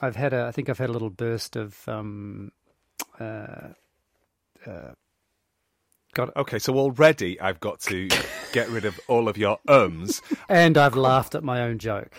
I've 0.00 0.16
had 0.16 0.32
a, 0.32 0.46
I 0.46 0.52
think 0.52 0.68
I've 0.68 0.78
had 0.78 0.90
a 0.90 0.92
little 0.92 1.10
burst 1.10 1.56
of, 1.56 1.88
um, 1.88 2.52
uh, 3.18 3.68
uh, 4.66 4.92
got, 6.14 6.36
Okay, 6.36 6.58
so 6.58 6.76
already 6.76 7.40
I've 7.40 7.60
got 7.60 7.80
to 7.80 8.08
get 8.52 8.68
rid 8.68 8.84
of 8.84 8.98
all 9.08 9.28
of 9.28 9.36
your 9.36 9.58
ums. 9.66 10.22
and 10.48 10.78
I've 10.78 10.96
laughed 10.96 11.34
at 11.34 11.42
my 11.42 11.62
own 11.62 11.78
joke. 11.78 12.12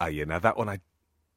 Ah, 0.00 0.06
yeah, 0.06 0.24
now 0.24 0.40
that 0.40 0.56
one 0.56 0.68
I 0.68 0.80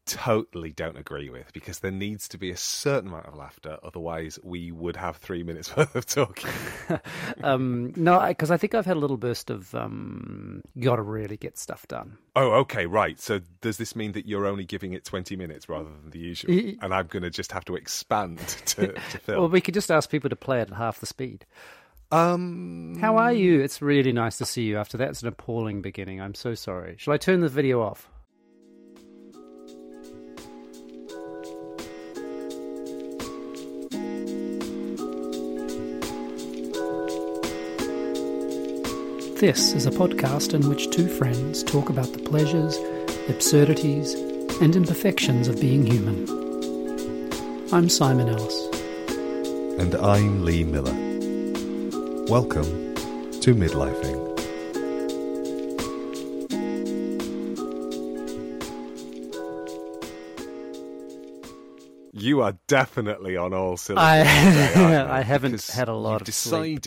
totally 0.06 0.72
don't 0.72 0.98
agree 0.98 1.30
with 1.30 1.52
because 1.54 1.80
there 1.80 1.92
needs 1.92 2.28
to 2.30 2.38
be 2.38 2.52
a 2.52 2.58
certain 2.58 3.10
amount 3.10 3.26
of 3.26 3.36
laughter, 3.36 3.78
otherwise 3.84 4.38
we 4.44 4.72
would 4.72 4.96
have 4.96 5.18
three 5.18 5.44
minutes 5.44 5.76
worth 5.78 5.96
of 5.96 6.06
talking. 6.06 6.52
Um, 7.44 7.94
no, 7.96 8.26
because 8.28 8.50
I 8.52 8.58
think 8.58 8.74
I've 8.76 8.86
had 8.86 8.98
a 8.98 9.00
little 9.00 9.18
burst 9.18 9.50
of, 9.50 9.74
um, 9.76 10.62
got 10.80 10.96
to 10.96 11.02
really 11.02 11.38
get 11.38 11.58
stuff 11.58 11.88
done. 11.88 12.18
Oh, 12.36 12.52
okay, 12.62 12.86
right. 12.86 13.20
So 13.20 13.42
does 13.62 13.78
this 13.78 13.96
mean 13.96 14.14
that 14.14 14.26
you're 14.28 14.46
only 14.46 14.64
giving 14.66 14.94
it 14.94 15.04
20 15.06 15.36
minutes 15.36 15.68
rather 15.68 15.90
than 15.90 16.12
the 16.12 16.20
usual? 16.20 16.52
And 16.82 16.94
I'm 16.94 17.08
going 17.08 17.24
to 17.24 17.30
just 17.30 17.52
have 17.52 17.66
to 17.66 17.76
expand 17.76 18.40
to, 18.68 18.94
to 18.94 19.18
film. 19.20 19.40
Well, 19.40 19.50
we 19.50 19.62
could 19.62 19.74
just 19.74 19.92
ask 19.92 20.10
people 20.10 20.30
to 20.30 20.36
play 20.36 20.60
it 20.62 20.70
at 20.72 20.78
half 20.78 21.00
the 21.00 21.06
speed. 21.06 21.46
um, 22.12 22.98
How 23.02 23.18
are 23.18 23.34
you? 23.34 23.62
It's 23.62 23.82
really 23.82 24.12
nice 24.12 24.38
to 24.38 24.46
see 24.46 24.64
you 24.64 24.78
after 24.78 24.98
that's 24.98 25.22
an 25.22 25.28
appalling 25.28 25.82
beginning. 25.82 26.22
I'm 26.22 26.36
so 26.36 26.56
sorry. 26.56 26.96
Shall 26.98 27.14
I 27.14 27.18
turn 27.18 27.42
the 27.42 27.50
video 27.50 27.82
off? 27.82 28.10
This 39.40 39.74
is 39.74 39.86
a 39.86 39.92
podcast 39.92 40.54
in 40.54 40.68
which 40.70 40.90
two 40.92 41.08
friends 41.08 41.64
talk 41.64 41.90
about 41.90 42.12
the 42.14 42.20
pleasures, 42.20 42.78
absurdities, 43.30 44.14
and 44.62 44.76
imperfections 44.76 45.48
of 45.48 45.60
being 45.60 45.86
human. 45.86 46.24
I'm 47.74 47.90
Simon 47.90 48.30
Ellis. 48.30 48.68
And 49.80 49.96
I'm 49.96 50.46
Lee 50.46 50.64
Miller. 50.64 50.94
Welcome 52.28 52.96
to 53.42 53.54
Midlifing. 53.56 54.24
You 62.14 62.42
are 62.42 62.54
definitely 62.68 63.36
on 63.36 63.54
all 63.54 63.76
cylinders. 63.78 64.28
I- 64.28 64.70
today. 64.74 64.96
I 65.10 65.22
haven't 65.22 65.52
Because 65.52 65.70
had 65.70 65.90
a 65.90 65.94
lot 65.94 66.22
you've 66.22 66.30
of 66.30 66.34
sleep. 66.34 66.82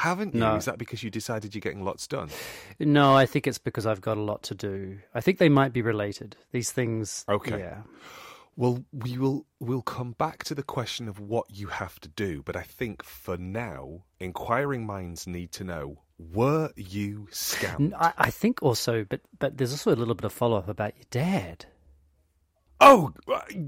Haven't 0.00 0.34
you? 0.34 0.40
No. 0.40 0.56
Is 0.56 0.64
that 0.64 0.78
because 0.78 1.02
you 1.02 1.10
decided 1.10 1.54
you're 1.54 1.60
getting 1.60 1.84
lots 1.84 2.06
done? 2.06 2.30
No, 2.78 3.14
I 3.14 3.26
think 3.26 3.46
it's 3.46 3.58
because 3.58 3.86
I've 3.86 4.00
got 4.00 4.16
a 4.16 4.22
lot 4.22 4.42
to 4.44 4.54
do. 4.54 4.98
I 5.14 5.20
think 5.20 5.38
they 5.38 5.48
might 5.50 5.72
be 5.72 5.82
related. 5.82 6.36
These 6.52 6.72
things. 6.72 7.24
Okay. 7.28 7.58
Yeah. 7.58 7.82
Well, 8.56 8.84
we 8.92 9.18
will 9.18 9.46
we'll 9.58 9.82
come 9.82 10.12
back 10.12 10.44
to 10.44 10.54
the 10.54 10.62
question 10.62 11.08
of 11.08 11.20
what 11.20 11.46
you 11.50 11.68
have 11.68 12.00
to 12.00 12.08
do, 12.08 12.42
but 12.42 12.56
I 12.56 12.62
think 12.62 13.02
for 13.02 13.36
now, 13.36 14.04
inquiring 14.18 14.84
minds 14.86 15.26
need 15.26 15.52
to 15.52 15.64
know: 15.64 16.00
Were 16.18 16.70
you 16.76 17.28
scammed? 17.30 17.92
I 17.98 18.30
think 18.30 18.62
also, 18.62 19.04
but 19.04 19.20
but 19.38 19.56
there's 19.56 19.72
also 19.72 19.94
a 19.94 19.96
little 19.96 20.14
bit 20.14 20.24
of 20.24 20.32
follow 20.32 20.56
up 20.56 20.68
about 20.68 20.96
your 20.96 21.06
dad. 21.10 21.66
Oh, 22.80 23.12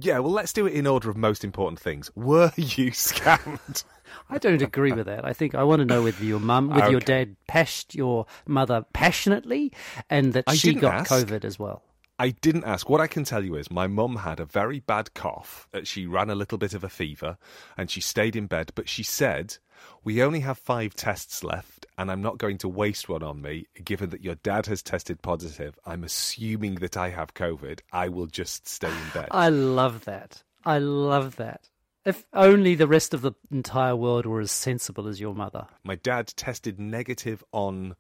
yeah. 0.00 0.18
Well, 0.18 0.32
let's 0.32 0.52
do 0.52 0.66
it 0.66 0.72
in 0.72 0.86
order 0.86 1.10
of 1.10 1.16
most 1.16 1.44
important 1.44 1.78
things. 1.78 2.10
Were 2.14 2.52
you 2.56 2.90
scammed? 2.92 3.84
I 4.28 4.38
don't 4.38 4.62
agree 4.62 4.92
with 4.92 5.06
that. 5.06 5.24
I 5.24 5.32
think 5.32 5.54
I 5.54 5.62
want 5.62 5.80
to 5.80 5.86
know 5.86 6.02
whether 6.02 6.24
your 6.24 6.40
mum, 6.40 6.68
whether 6.68 6.90
your 6.90 7.00
dad 7.00 7.36
pashed 7.46 7.94
your 7.94 8.26
mother 8.46 8.84
passionately, 8.92 9.72
and 10.10 10.32
that 10.34 10.44
I 10.46 10.54
she 10.54 10.74
got 10.74 10.94
ask. 10.94 11.10
COVID 11.10 11.44
as 11.44 11.58
well. 11.58 11.82
I 12.22 12.30
didn't 12.30 12.64
ask. 12.64 12.88
What 12.88 13.00
I 13.00 13.08
can 13.08 13.24
tell 13.24 13.44
you 13.44 13.56
is 13.56 13.68
my 13.70 13.86
mum 13.88 14.14
had 14.16 14.38
a 14.38 14.44
very 14.44 14.78
bad 14.80 15.12
cough. 15.12 15.66
uh, 15.74 15.80
She 15.82 16.06
ran 16.06 16.30
a 16.30 16.36
little 16.42 16.58
bit 16.58 16.72
of 16.72 16.84
a 16.84 16.88
fever 16.88 17.36
and 17.76 17.90
she 17.90 18.00
stayed 18.00 18.36
in 18.36 18.46
bed. 18.46 18.70
But 18.76 18.88
she 18.88 19.02
said, 19.02 19.56
We 20.04 20.22
only 20.22 20.40
have 20.40 20.56
five 20.58 20.94
tests 20.94 21.42
left 21.42 21.84
and 21.98 22.10
I'm 22.12 22.22
not 22.22 22.38
going 22.38 22.58
to 22.58 22.68
waste 22.68 23.08
one 23.08 23.24
on 23.24 23.42
me. 23.42 23.66
Given 23.84 24.10
that 24.10 24.22
your 24.22 24.36
dad 24.36 24.66
has 24.66 24.82
tested 24.82 25.20
positive, 25.20 25.78
I'm 25.84 26.04
assuming 26.04 26.76
that 26.76 26.96
I 26.96 27.08
have 27.10 27.34
COVID. 27.34 27.80
I 27.92 28.08
will 28.08 28.26
just 28.40 28.68
stay 28.68 28.92
in 29.02 29.08
bed. 29.12 29.28
I 29.32 29.48
love 29.48 30.04
that. 30.04 30.44
I 30.64 30.78
love 30.78 31.36
that. 31.36 31.70
If 32.04 32.24
only 32.32 32.74
the 32.76 32.88
rest 32.96 33.14
of 33.14 33.22
the 33.22 33.32
entire 33.50 33.96
world 33.96 34.26
were 34.26 34.40
as 34.40 34.50
sensible 34.52 35.06
as 35.08 35.20
your 35.20 35.34
mother. 35.34 35.66
my 35.84 35.96
dad 35.96 36.26
tested 36.36 36.78
negative 36.78 37.42
on 37.52 37.94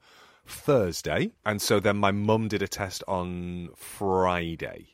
Thursday. 0.46 1.32
And 1.44 1.60
so 1.60 1.80
then 1.80 1.96
my 1.96 2.10
mum 2.10 2.48
did 2.48 2.62
a 2.62 2.68
test 2.68 3.02
on 3.08 3.70
Friday 3.76 4.88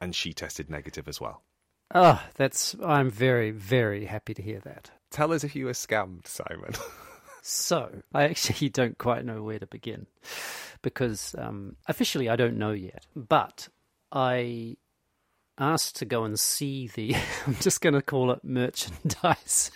and 0.00 0.14
she 0.14 0.32
tested 0.32 0.70
negative 0.70 1.08
as 1.08 1.20
well. 1.20 1.42
Oh, 1.94 2.22
that's. 2.34 2.74
I'm 2.84 3.10
very, 3.10 3.50
very 3.50 4.06
happy 4.06 4.34
to 4.34 4.42
hear 4.42 4.60
that. 4.60 4.90
Tell 5.10 5.32
us 5.32 5.44
if 5.44 5.54
you 5.54 5.66
were 5.66 5.72
scammed, 5.72 6.26
Simon. 6.26 6.72
So, 7.46 8.00
I 8.14 8.24
actually 8.24 8.68
don't 8.70 8.96
quite 8.96 9.26
know 9.26 9.42
where 9.42 9.58
to 9.58 9.66
begin 9.66 10.06
because 10.80 11.34
um, 11.36 11.76
officially 11.86 12.30
I 12.30 12.36
don't 12.36 12.56
know 12.56 12.72
yet. 12.72 13.06
But 13.14 13.68
I 14.10 14.78
asked 15.58 15.96
to 15.96 16.06
go 16.06 16.24
and 16.24 16.40
see 16.40 16.88
the, 16.88 17.14
I'm 17.46 17.56
just 17.56 17.82
going 17.82 17.92
to 17.92 18.00
call 18.00 18.30
it 18.30 18.44
merchandise. 18.44 19.70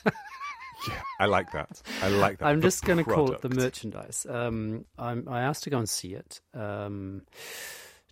Yeah, 0.86 1.00
I 1.18 1.26
like 1.26 1.50
that. 1.52 1.82
I 2.02 2.08
like 2.08 2.38
that. 2.38 2.46
I'm 2.46 2.60
The 2.60 2.66
just 2.66 2.84
going 2.84 2.98
to 2.98 3.04
call 3.04 3.32
it 3.32 3.40
the 3.40 3.48
merchandise. 3.48 4.26
Um, 4.28 4.84
I'm, 4.98 5.28
I 5.28 5.40
asked 5.42 5.64
to 5.64 5.70
go 5.70 5.78
and 5.78 5.88
see 5.88 6.14
it 6.14 6.40
um, 6.54 7.22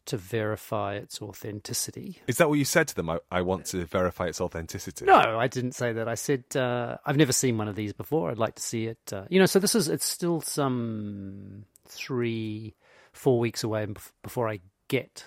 to 0.06 0.16
verify 0.16 0.94
its 0.94 1.20
authenticity. 1.22 2.18
Is 2.26 2.38
that 2.38 2.48
what 2.48 2.58
you 2.58 2.64
said 2.64 2.88
to 2.88 2.94
them? 2.94 3.10
I, 3.10 3.18
I 3.30 3.42
want 3.42 3.66
to 3.66 3.84
verify 3.84 4.26
its 4.26 4.40
authenticity. 4.40 5.04
No, 5.04 5.14
I 5.38 5.46
didn't 5.46 5.72
say 5.72 5.92
that. 5.92 6.08
I 6.08 6.14
said 6.14 6.44
uh, 6.56 6.96
I've 7.04 7.16
never 7.16 7.32
seen 7.32 7.58
one 7.58 7.68
of 7.68 7.76
these 7.76 7.92
before. 7.92 8.30
I'd 8.30 8.38
like 8.38 8.56
to 8.56 8.62
see 8.62 8.86
it. 8.86 9.12
Uh, 9.12 9.24
you 9.28 9.38
know, 9.38 9.46
so 9.46 9.58
this 9.58 9.74
is 9.74 9.88
it's 9.88 10.06
still 10.06 10.40
some 10.40 11.64
three, 11.86 12.74
four 13.12 13.38
weeks 13.38 13.62
away 13.62 13.86
before 14.22 14.48
I 14.48 14.60
get 14.88 15.24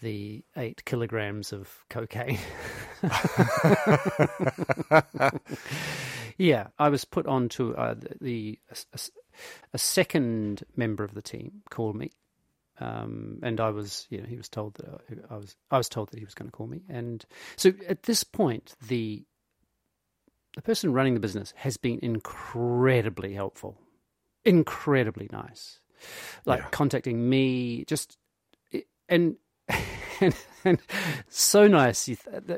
the 0.00 0.42
eight 0.56 0.84
kilograms 0.84 1.52
of 1.52 1.84
cocaine. 1.88 2.38
yeah, 6.38 6.68
I 6.78 6.88
was 6.88 7.04
put 7.04 7.26
on 7.26 7.48
to 7.50 7.76
uh, 7.76 7.94
the 8.20 8.58
a, 8.70 8.76
a 9.72 9.78
second 9.78 10.64
member 10.76 11.04
of 11.04 11.14
the 11.14 11.22
team 11.22 11.62
called 11.70 11.96
me. 11.96 12.10
Um, 12.80 13.38
and 13.42 13.60
I 13.60 13.70
was, 13.70 14.06
you 14.10 14.18
know, 14.20 14.26
he 14.26 14.36
was 14.36 14.48
told 14.48 14.74
that 14.74 15.00
I, 15.30 15.34
I 15.34 15.36
was, 15.36 15.56
I 15.70 15.76
was 15.78 15.88
told 15.88 16.10
that 16.10 16.18
he 16.18 16.24
was 16.24 16.34
going 16.34 16.50
to 16.50 16.56
call 16.56 16.66
me, 16.66 16.82
and 16.88 17.24
so 17.56 17.72
at 17.88 18.02
this 18.04 18.24
point, 18.24 18.74
the 18.88 19.24
the 20.56 20.62
person 20.62 20.92
running 20.92 21.14
the 21.14 21.20
business 21.20 21.52
has 21.56 21.76
been 21.76 21.98
incredibly 22.02 23.34
helpful, 23.34 23.76
incredibly 24.44 25.28
nice, 25.32 25.80
like 26.46 26.60
Yeah. 26.60 26.68
contacting 26.70 27.28
me, 27.28 27.84
just 27.86 28.16
and 29.08 29.36
and, 30.20 30.34
and 30.64 30.78
so 31.28 31.66
nice, 31.66 32.08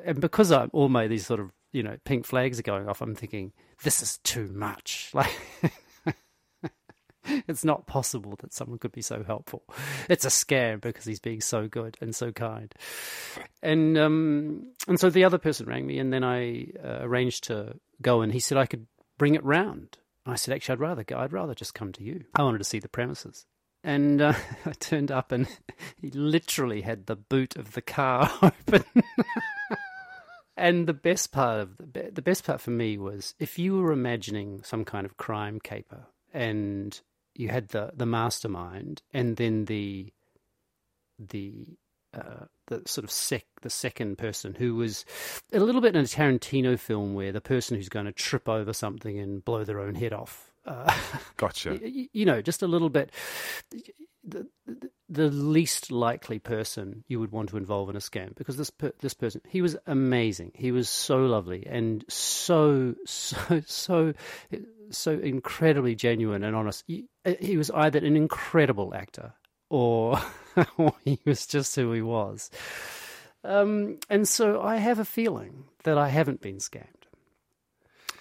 and 0.05 0.21
because 0.21 0.53
I'm 0.53 0.71
all 0.73 0.89
my 0.89 1.07
these 1.07 1.27
sort 1.27 1.41
of 1.41 1.53
you 1.73 1.83
know 1.83 1.97
pink 2.05 2.27
flags 2.27 2.59
are 2.59 2.63
going 2.63 2.89
off, 2.89 3.01
I'm 3.01 3.15
thinking 3.15 3.53
this 3.83 4.03
is 4.03 4.19
too 4.19 4.49
much, 4.53 5.11
like. 5.15 5.33
It's 7.49 7.65
not 7.65 7.89
possible 7.89 8.37
that 8.41 8.53
someone 8.53 8.79
could 8.79 8.93
be 8.93 9.03
so 9.03 9.25
helpful. 9.25 9.65
It's 10.09 10.25
a 10.25 10.29
scam 10.29 10.81
because 10.81 11.05
he's 11.05 11.19
being 11.19 11.41
so 11.41 11.67
good 11.67 11.97
and 12.01 12.15
so 12.15 12.31
kind. 12.31 12.73
And 13.65 13.99
um, 13.99 14.73
and 14.87 15.01
so 15.01 15.11
the 15.11 15.25
other 15.25 15.39
person 15.39 15.67
rang 15.67 15.85
me, 15.89 15.99
and 15.99 16.13
then 16.13 16.23
I 16.23 16.69
uh, 16.83 16.99
arranged 17.01 17.43
to 17.45 17.81
go, 18.01 18.21
and 18.21 18.33
he 18.33 18.39
said 18.39 18.59
I 18.59 18.67
could 18.67 18.87
bring 19.19 19.35
it 19.35 19.45
round. 19.45 19.99
I 20.27 20.35
said, 20.35 20.55
actually, 20.55 20.75
I'd 20.75 20.81
rather 20.81 21.05
go. 21.05 21.19
I'd 21.19 21.33
rather 21.33 21.55
just 21.55 21.75
come 21.75 21.93
to 21.93 22.03
you. 22.03 22.25
I 22.35 22.43
wanted 22.43 22.59
to 22.59 22.65
see 22.65 22.81
the 22.81 22.89
premises. 22.89 23.47
And 23.87 24.21
uh, 24.21 24.35
I 24.67 24.73
turned 24.73 25.13
up, 25.13 25.33
and 25.33 25.47
he 26.03 26.11
literally 26.11 26.83
had 26.83 27.07
the 27.07 27.17
boot 27.17 27.57
of 27.57 27.73
the 27.73 27.81
car 27.81 28.31
open. 28.43 28.85
and 30.57 30.87
the 30.87 30.93
best 30.93 31.33
part 31.33 31.61
of 31.61 31.77
the, 31.79 32.11
the 32.13 32.21
best 32.21 32.45
part 32.45 32.61
for 32.61 32.73
me 32.73 32.99
was 32.99 33.35
if 33.39 33.59
you 33.59 33.79
were 33.79 33.93
imagining 33.93 34.63
some 34.65 34.85
kind 34.85 35.07
of 35.07 35.17
crime 35.17 35.61
caper, 35.61 36.07
and 36.35 37.01
you 37.35 37.49
had 37.49 37.69
the 37.69 37.93
the 37.95 38.07
mastermind, 38.07 39.03
and 39.15 39.37
then 39.37 39.67
the 39.67 40.13
the 41.19 41.79
uh, 42.13 42.47
the 42.67 42.83
sort 42.87 43.05
of 43.05 43.11
sec 43.13 43.45
the 43.63 43.71
second 43.71 44.19
person 44.19 44.55
who 44.55 44.75
was 44.75 45.05
a 45.53 45.61
little 45.61 45.81
bit 45.81 45.95
in 45.95 46.03
a 46.03 46.09
Tarantino 46.09 46.77
film 46.77 47.15
where 47.15 47.31
the 47.31 47.41
person 47.41 47.77
who's 47.77 47.89
going 47.89 48.07
to 48.07 48.13
trip 48.13 48.49
over 48.49 48.73
something 48.73 49.17
and 49.17 49.45
blow 49.45 49.63
their 49.63 49.81
own 49.81 49.95
head 49.95 50.13
off. 50.13 50.51
Uh, 50.67 50.93
Gotcha. 51.37 51.79
you 52.13 52.25
know, 52.27 52.43
just 52.43 52.63
a 52.63 52.67
little 52.67 52.91
bit. 52.91 53.11
The, 54.29 54.49
the, 54.67 54.91
the 55.09 55.29
least 55.29 55.93
likely 55.93 56.41
person 56.41 57.05
you 57.07 57.21
would 57.21 57.31
want 57.31 57.51
to 57.51 57.57
involve 57.57 57.89
in 57.89 57.95
a 57.95 58.01
scam 58.01 58.35
because 58.35 58.57
this 58.57 58.71
per, 58.71 58.91
this 58.99 59.15
person 59.15 59.41
he 59.47 59.63
was 59.63 59.77
amazing 59.87 60.51
he 60.57 60.73
was 60.73 60.89
so 60.89 61.19
lovely 61.27 61.65
and 61.65 62.05
so 62.09 62.97
so 63.05 63.63
so 63.65 64.13
so 64.91 65.13
incredibly 65.13 65.95
genuine 65.95 66.43
and 66.43 66.57
honest 66.57 66.83
he, 66.89 67.05
he 67.39 67.57
was 67.57 67.71
either 67.71 68.01
an 68.01 68.17
incredible 68.17 68.93
actor 68.95 69.33
or 69.71 70.19
or 70.77 70.93
he 71.05 71.21
was 71.25 71.47
just 71.47 71.77
who 71.77 71.93
he 71.93 72.03
was 72.03 72.51
Um, 73.45 73.99
and 74.11 74.27
so 74.27 74.61
I 74.61 74.77
have 74.79 74.99
a 74.99 75.05
feeling 75.05 75.67
that 75.85 75.99
I 75.99 76.09
haven't 76.09 76.41
been 76.41 76.57
scammed. 76.59 77.06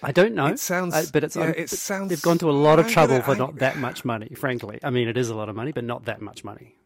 I 0.02 0.12
don't 0.12 0.34
know. 0.34 0.46
It 0.46 0.58
sounds- 0.58 0.94
I- 0.94 1.04
but 1.12 1.24
it's 1.24 1.36
yeah, 1.36 1.48
it 1.56 1.70
sounds- 1.70 2.08
They've 2.10 2.22
gone 2.22 2.38
to 2.38 2.50
a 2.50 2.52
lot 2.52 2.78
of 2.78 2.86
I'm 2.86 2.92
trouble 2.92 3.14
gonna- 3.14 3.24
for 3.24 3.32
I- 3.32 3.38
not 3.38 3.56
that 3.58 3.78
much 3.78 4.04
money. 4.04 4.28
Frankly, 4.36 4.78
I 4.82 4.90
mean, 4.90 5.08
it 5.08 5.16
is 5.16 5.28
a 5.30 5.34
lot 5.34 5.48
of 5.48 5.56
money, 5.56 5.72
but 5.72 5.84
not 5.84 6.04
that 6.06 6.20
much 6.20 6.44
money. 6.44 6.76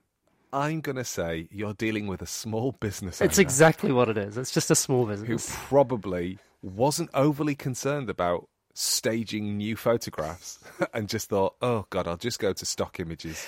I'm 0.52 0.80
going 0.80 0.96
to 0.96 1.04
say 1.04 1.46
you're 1.52 1.74
dealing 1.74 2.08
with 2.08 2.22
a 2.22 2.26
small 2.26 2.72
business 2.72 3.20
It's 3.20 3.38
exactly 3.38 3.92
what 3.92 4.08
it 4.08 4.18
is. 4.18 4.36
It's 4.36 4.50
just 4.50 4.68
a 4.70 4.74
small 4.74 5.06
business 5.06 5.48
who 5.48 5.56
probably 5.68 6.38
wasn't 6.60 7.10
overly 7.14 7.54
concerned 7.54 8.10
about 8.10 8.48
staging 8.74 9.56
new 9.58 9.76
photographs 9.76 10.58
and 10.94 11.08
just 11.08 11.28
thought, 11.28 11.54
oh, 11.62 11.86
God, 11.90 12.08
I'll 12.08 12.16
just 12.16 12.38
go 12.40 12.52
to 12.52 12.64
stock 12.66 12.98
images. 12.98 13.46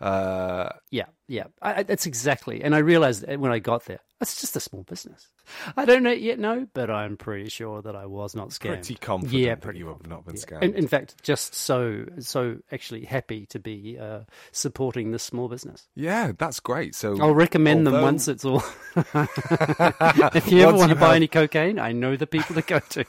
Uh, 0.00 0.68
Yeah, 0.90 1.06
yeah. 1.28 1.44
I, 1.60 1.74
I, 1.74 1.82
that's 1.84 2.06
exactly. 2.06 2.62
And 2.62 2.74
I 2.74 2.78
realized 2.78 3.24
when 3.36 3.52
I 3.52 3.58
got 3.60 3.84
there, 3.84 4.00
it's 4.20 4.40
just 4.40 4.56
a 4.56 4.60
small 4.60 4.82
business. 4.82 5.28
I 5.76 5.84
don't 5.84 6.02
know 6.02 6.12
yet, 6.12 6.38
no, 6.38 6.66
but 6.72 6.90
I'm 6.90 7.16
pretty 7.16 7.48
sure 7.48 7.82
that 7.82 7.96
I 7.96 8.06
was 8.06 8.34
not 8.34 8.50
scammed. 8.50 8.74
pretty 8.74 8.94
confident 8.94 9.34
yeah, 9.40 9.54
that 9.54 9.60
pretty 9.60 9.80
you 9.80 9.88
have 9.88 10.06
not 10.06 10.24
been 10.24 10.36
scammed. 10.36 10.62
In, 10.62 10.74
in 10.74 10.88
fact, 10.88 11.22
just 11.22 11.54
so 11.54 12.04
so 12.18 12.58
actually 12.70 13.04
happy 13.04 13.46
to 13.46 13.58
be 13.58 13.98
uh, 13.98 14.20
supporting 14.52 15.10
this 15.10 15.22
small 15.22 15.48
business. 15.48 15.88
yeah, 15.94 16.32
that's 16.36 16.60
great. 16.60 16.94
So 16.94 17.20
I'll 17.20 17.34
recommend 17.34 17.86
them 17.86 18.02
once 18.02 18.28
it's 18.28 18.44
all. 18.44 18.62
if 18.96 20.50
you 20.50 20.60
ever 20.60 20.76
want 20.76 20.90
to 20.90 20.94
you 20.96 21.00
buy 21.00 21.08
have- 21.08 21.16
any 21.16 21.28
cocaine, 21.28 21.78
I 21.78 21.92
know 21.92 22.16
the 22.16 22.26
people 22.26 22.54
to 22.54 22.62
go 22.62 22.78
to. 22.78 23.04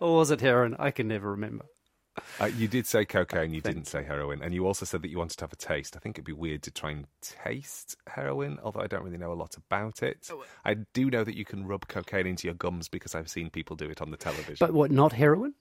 or 0.00 0.16
was 0.16 0.30
it 0.30 0.40
heroin? 0.40 0.76
I 0.78 0.90
can 0.90 1.08
never 1.08 1.30
remember. 1.30 1.66
Uh, 2.40 2.46
you 2.46 2.68
did 2.68 2.86
say 2.86 3.04
cocaine, 3.04 3.52
you 3.52 3.60
didn't 3.60 3.86
say 3.86 4.02
heroin, 4.04 4.42
and 4.42 4.54
you 4.54 4.66
also 4.66 4.84
said 4.84 5.02
that 5.02 5.08
you 5.08 5.18
wanted 5.18 5.36
to 5.38 5.44
have 5.44 5.52
a 5.52 5.56
taste. 5.56 5.96
I 5.96 5.98
think 5.98 6.16
it'd 6.16 6.24
be 6.24 6.32
weird 6.32 6.62
to 6.64 6.70
try 6.70 6.90
and 6.92 7.06
taste 7.20 7.96
heroin, 8.06 8.58
although 8.62 8.80
I 8.80 8.86
don't 8.86 9.02
really 9.02 9.16
know 9.18 9.32
a 9.32 9.34
lot 9.34 9.56
about 9.56 10.02
it. 10.02 10.28
Oh, 10.32 10.44
I 10.64 10.74
do 10.74 11.10
know 11.10 11.24
that 11.24 11.36
you 11.36 11.44
can 11.44 11.66
rub 11.66 11.88
cocaine 11.88 12.26
into 12.26 12.46
your 12.46 12.54
gums 12.54 12.88
because 12.88 13.14
I've 13.14 13.28
seen 13.28 13.50
people 13.50 13.76
do 13.76 13.88
it 13.90 14.00
on 14.00 14.10
the 14.10 14.16
television. 14.16 14.56
But 14.60 14.72
what? 14.72 14.90
Not 14.90 15.12
heroin? 15.12 15.54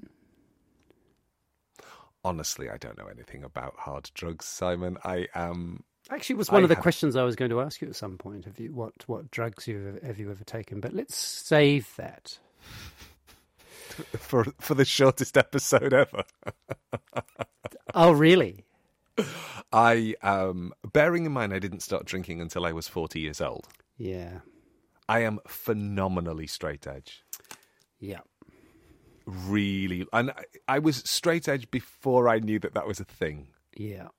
honestly, 2.23 2.69
I 2.69 2.77
don't 2.77 2.97
know 2.97 3.07
anything 3.07 3.43
about 3.43 3.75
hard 3.77 4.09
drugs, 4.13 4.45
Simon. 4.45 4.97
I 5.03 5.27
am. 5.33 5.83
Actually, 6.09 6.33
it 6.35 6.37
was 6.37 6.51
one 6.51 6.61
I 6.61 6.63
of 6.63 6.69
the 6.69 6.75
have- 6.75 6.81
questions 6.81 7.15
I 7.15 7.23
was 7.23 7.35
going 7.35 7.51
to 7.51 7.61
ask 7.61 7.81
you 7.81 7.87
at 7.87 7.95
some 7.95 8.17
point. 8.17 8.45
Have 8.45 8.59
you 8.59 8.73
what 8.73 8.93
what 9.07 9.31
drugs 9.31 9.67
you 9.67 9.99
have 10.03 10.19
you 10.19 10.29
ever 10.31 10.43
taken? 10.43 10.79
But 10.81 10.93
let's 10.93 11.15
save 11.15 11.89
that. 11.97 12.37
for 14.17 14.45
for 14.59 14.73
the 14.75 14.85
shortest 14.85 15.37
episode 15.37 15.93
ever. 15.93 16.23
Oh, 17.93 18.11
really? 18.11 18.65
I 19.73 20.13
um 20.21 20.73
bearing 20.93 21.25
in 21.25 21.31
mind 21.31 21.53
I 21.53 21.59
didn't 21.59 21.79
start 21.79 22.05
drinking 22.05 22.41
until 22.41 22.65
I 22.65 22.71
was 22.73 22.87
40 22.87 23.19
years 23.19 23.41
old. 23.41 23.67
Yeah, 23.97 24.39
I 25.09 25.21
am 25.21 25.39
phenomenally 25.47 26.47
straight 26.47 26.85
edge. 26.85 27.23
yeah. 27.99 28.19
Really 29.25 30.05
and 30.13 30.31
I, 30.31 30.43
I 30.67 30.79
was 30.79 30.97
straight 30.97 31.47
edge 31.47 31.69
before 31.71 32.29
I 32.29 32.39
knew 32.39 32.59
that 32.59 32.73
that 32.75 32.87
was 32.87 32.99
a 32.99 33.05
thing. 33.05 33.47
Yeah. 33.75 34.09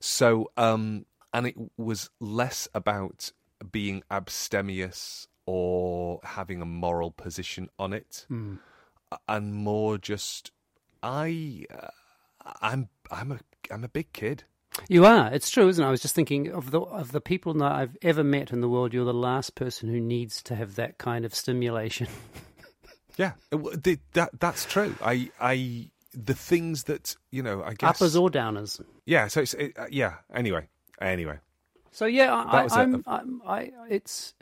So 0.00 0.50
um 0.56 1.06
and 1.32 1.46
it 1.46 1.56
was 1.76 2.10
less 2.20 2.68
about 2.74 3.30
being 3.70 4.02
abstemious 4.10 5.28
or 5.46 6.20
having 6.24 6.60
a 6.60 6.66
moral 6.66 7.10
position 7.10 7.68
on 7.78 7.92
it 7.92 8.26
Mm. 8.30 8.58
and 9.28 9.54
more 9.54 9.96
just 9.98 10.50
I 11.02 11.64
uh, 11.72 11.88
I'm 12.60 12.88
I'm 13.10 13.32
a 13.32 13.38
I'm 13.70 13.84
a 13.84 13.88
big 13.88 14.12
kid. 14.12 14.44
You 14.88 15.06
are. 15.06 15.32
It's 15.32 15.48
true, 15.48 15.68
isn't 15.68 15.82
it? 15.82 15.86
I 15.86 15.90
was 15.90 16.02
just 16.02 16.14
thinking 16.14 16.52
of 16.52 16.70
the 16.70 16.80
of 16.80 17.12
the 17.12 17.20
people 17.20 17.54
that 17.54 17.72
I've 17.72 17.96
ever 18.02 18.22
met 18.22 18.52
in 18.52 18.60
the 18.60 18.68
world. 18.68 18.92
You're 18.92 19.04
the 19.06 19.14
last 19.14 19.54
person 19.54 19.88
who 19.88 20.00
needs 20.00 20.42
to 20.44 20.54
have 20.54 20.74
that 20.74 20.98
kind 20.98 21.24
of 21.24 21.34
stimulation. 21.34 22.08
Yeah, 23.18 23.32
it 23.50 24.00
that 24.12 24.38
that's 24.38 24.66
true. 24.66 24.94
I 25.02 25.30
I 25.40 25.88
the 26.12 26.34
things 26.34 26.84
that 26.84 27.16
you 27.30 27.42
know, 27.42 27.62
I 27.62 27.72
guess. 27.72 27.88
Uppers 27.96 28.14
or 28.14 28.28
downers. 28.28 28.78
yeah. 29.06 29.28
So 29.28 29.40
it's 29.40 29.54
it, 29.54 29.72
uh, 29.78 29.86
yeah. 29.90 30.16
Anyway, 30.34 30.68
anyway. 31.00 31.38
So 31.92 32.04
yeah, 32.04 32.34
I, 32.34 32.52
That 32.52 32.64
was 32.64 32.72
I, 32.74 32.80
a- 32.80 32.82
I'm, 32.82 33.04
I'm, 33.06 33.42
I, 33.46 33.70
it's. 33.88 34.34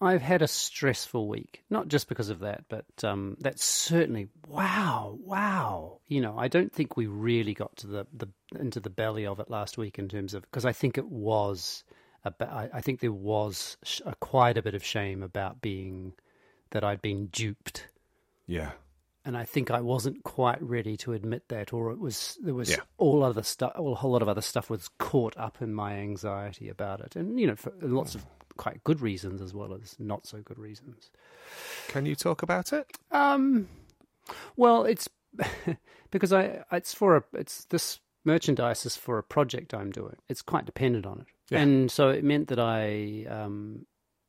I've 0.00 0.22
had 0.22 0.42
a 0.42 0.48
stressful 0.48 1.28
week, 1.28 1.62
not 1.70 1.88
just 1.88 2.08
because 2.08 2.28
of 2.28 2.40
that, 2.40 2.64
but 2.68 2.84
um, 3.04 3.36
that's 3.40 3.64
certainly 3.64 4.28
wow, 4.48 5.18
wow. 5.22 6.00
You 6.08 6.20
know, 6.20 6.36
I 6.38 6.48
don't 6.48 6.72
think 6.72 6.96
we 6.96 7.06
really 7.06 7.54
got 7.54 7.76
to 7.78 7.86
the, 7.86 8.06
the 8.12 8.28
into 8.58 8.80
the 8.80 8.90
belly 8.90 9.26
of 9.26 9.40
it 9.40 9.50
last 9.50 9.78
week 9.78 9.98
in 9.98 10.08
terms 10.08 10.34
of 10.34 10.42
because 10.42 10.64
I 10.64 10.72
think 10.72 10.98
it 10.98 11.08
was, 11.08 11.84
about, 12.24 12.50
I, 12.50 12.68
I 12.74 12.80
think 12.80 13.00
there 13.00 13.12
was 13.12 13.76
a, 14.04 14.14
quite 14.16 14.58
a 14.58 14.62
bit 14.62 14.74
of 14.74 14.84
shame 14.84 15.22
about 15.22 15.60
being 15.60 16.12
that 16.70 16.84
I'd 16.84 17.00
been 17.02 17.26
duped 17.26 17.88
Yeah. 18.46 18.72
and 19.24 19.36
I 19.36 19.44
think 19.44 19.70
I 19.70 19.80
wasn't 19.80 20.22
quite 20.24 20.60
ready 20.62 20.96
to 20.98 21.12
admit 21.12 21.48
that, 21.48 21.72
or 21.72 21.92
it 21.92 21.98
was 21.98 22.36
there 22.42 22.52
was 22.54 22.70
Yeah. 22.70 22.76
all 22.98 23.22
other 23.22 23.42
stuff, 23.42 23.72
a 23.76 23.94
whole 23.94 24.10
lot 24.12 24.22
of 24.22 24.28
other 24.28 24.42
stuff 24.42 24.68
was 24.68 24.88
caught 24.98 25.36
up 25.38 25.62
in 25.62 25.72
my 25.72 25.94
anxiety 25.94 26.68
about 26.68 27.00
it, 27.00 27.14
and 27.16 27.38
you 27.40 27.46
know, 27.46 27.56
for 27.56 27.72
lots 27.80 28.14
of 28.14 28.26
quite 28.56 28.82
good 28.84 29.00
reasons 29.00 29.40
as 29.42 29.52
well 29.54 29.74
as 29.74 29.96
not 29.98 30.26
so 30.26 30.40
good 30.42 30.58
reasons. 30.58 31.10
Can 31.88 32.06
you 32.06 32.14
talk 32.14 32.42
about 32.42 32.72
it? 32.72 32.86
Um, 33.10 33.68
well, 34.56 34.84
it's 34.84 35.08
because 36.10 36.32
I 36.32 36.64
it's 36.72 36.94
for 36.94 37.16
a 37.16 37.24
it's 37.34 37.64
this 37.66 38.00
merchandise 38.24 38.86
is 38.86 38.96
for 38.96 39.18
a 39.18 39.22
project 39.22 39.74
I'm 39.74 39.90
doing. 39.90 40.16
It's 40.28 40.42
quite 40.42 40.64
dependent 40.66 41.06
on 41.06 41.20
it, 41.20 41.26
Yeah. 41.50 41.60
and 41.60 41.90
so 41.90 42.08
it 42.10 42.24
meant 42.24 42.48
that 42.48 42.58
I 42.60 43.26
um, 43.28 43.86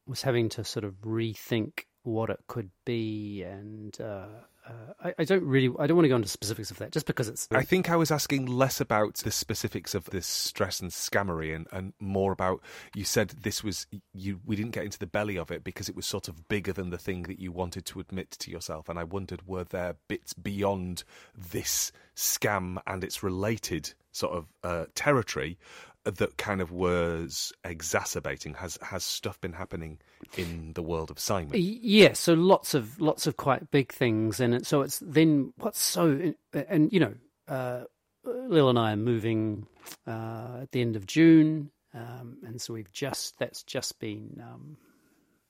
was 0.08 0.22
having 0.24 0.50
to 0.50 0.64
sort 0.64 0.84
of 0.86 0.94
rethink 1.02 1.86
what 2.04 2.30
it 2.30 2.40
could 2.48 2.70
be, 2.86 3.44
and 3.44 4.00
uh, 4.02 4.28
uh, 4.68 4.94
I, 5.04 5.14
I 5.20 5.24
don't 5.26 5.44
really 5.44 5.74
I 5.80 5.88
don't 5.88 5.96
want 5.96 6.06
to 6.06 6.10
go 6.10 6.16
into 6.16 6.28
specifics 6.28 6.72
of 6.72 6.78
that 6.80 6.92
just 6.92 7.06
because 7.06 7.28
it's 7.28 7.48
I 7.52 7.64
think 7.64 7.90
I 7.90 7.96
was 7.96 8.12
asking 8.12 8.48
less 8.48 8.82
about 8.82 9.16
the 9.16 9.32
specifics 9.32 9.94
of 9.94 10.06
this 10.06 10.26
stress 10.26 10.80
and 10.80 10.92
scammery, 10.92 11.56
and, 11.56 11.68
and 11.72 11.94
more 12.00 12.32
about 12.32 12.62
you 12.96 13.04
said 13.04 13.30
this 13.30 13.64
was 13.64 13.86
you. 14.14 14.40
We 14.46 14.56
didn't 14.56 14.72
get 14.72 14.86
into 14.86 15.00
the 15.00 15.08
belly 15.08 15.38
of 15.38 15.52
it 15.52 15.64
because 15.64 15.90
it 15.90 15.96
was 15.96 16.06
sort 16.06 16.28
of 16.28 16.48
bigger 16.48 16.74
than 16.74 16.90
the 16.90 16.98
thing 16.98 17.24
that 17.24 17.40
you 17.40 17.52
wanted 17.52 17.86
to 17.86 18.00
admit 18.00 18.32
to 18.32 18.52
yourself. 18.52 18.90
And 18.90 18.98
I 18.98 19.04
wondered 19.04 19.48
were 19.48 19.64
there 19.64 19.96
bits 20.08 20.34
beyond 20.34 21.04
this 21.38 21.92
scam 22.16 22.78
and 22.88 23.04
its 23.04 23.22
related 23.22 23.94
sort 24.12 24.34
of 24.34 24.46
uh, 24.64 24.86
territory 24.96 25.58
that 26.06 26.38
kind 26.38 26.62
of 26.62 26.72
was 26.72 27.52
exacerbating. 27.64 28.54
Has 28.56 28.78
has 28.82 29.04
stuff 29.04 29.40
been 29.42 29.54
happening 29.54 30.00
in 30.38 30.74
the 30.74 30.82
world 30.84 31.12
of 31.12 31.20
Simon? 31.20 31.52
Yeah, 31.54 32.14
so 32.14 32.34
lots 32.34 32.74
of 32.74 33.00
lots 33.02 33.28
of 33.28 33.38
quite 33.38 33.72
big 33.72 33.92
things, 33.92 34.40
and 34.40 34.54
it, 34.56 34.66
so 34.66 34.82
it's 34.82 35.00
then 35.00 35.54
what's 35.58 35.82
so 35.82 36.34
and 36.54 36.94
you 36.94 37.00
know, 37.00 37.14
uh, 37.48 37.84
Lil 38.24 38.70
and 38.70 38.80
I 38.80 38.94
are 38.94 38.98
moving 38.98 39.68
uh, 40.08 40.60
at 40.62 40.72
the 40.72 40.82
end 40.82 40.96
of 40.96 41.06
June, 41.08 41.72
um, 41.94 42.38
and 42.46 42.62
so 42.62 42.74
we've 42.74 42.92
just 42.92 43.38
that's 43.40 43.64
just 43.64 44.00
been 44.00 44.42
um, 44.44 44.78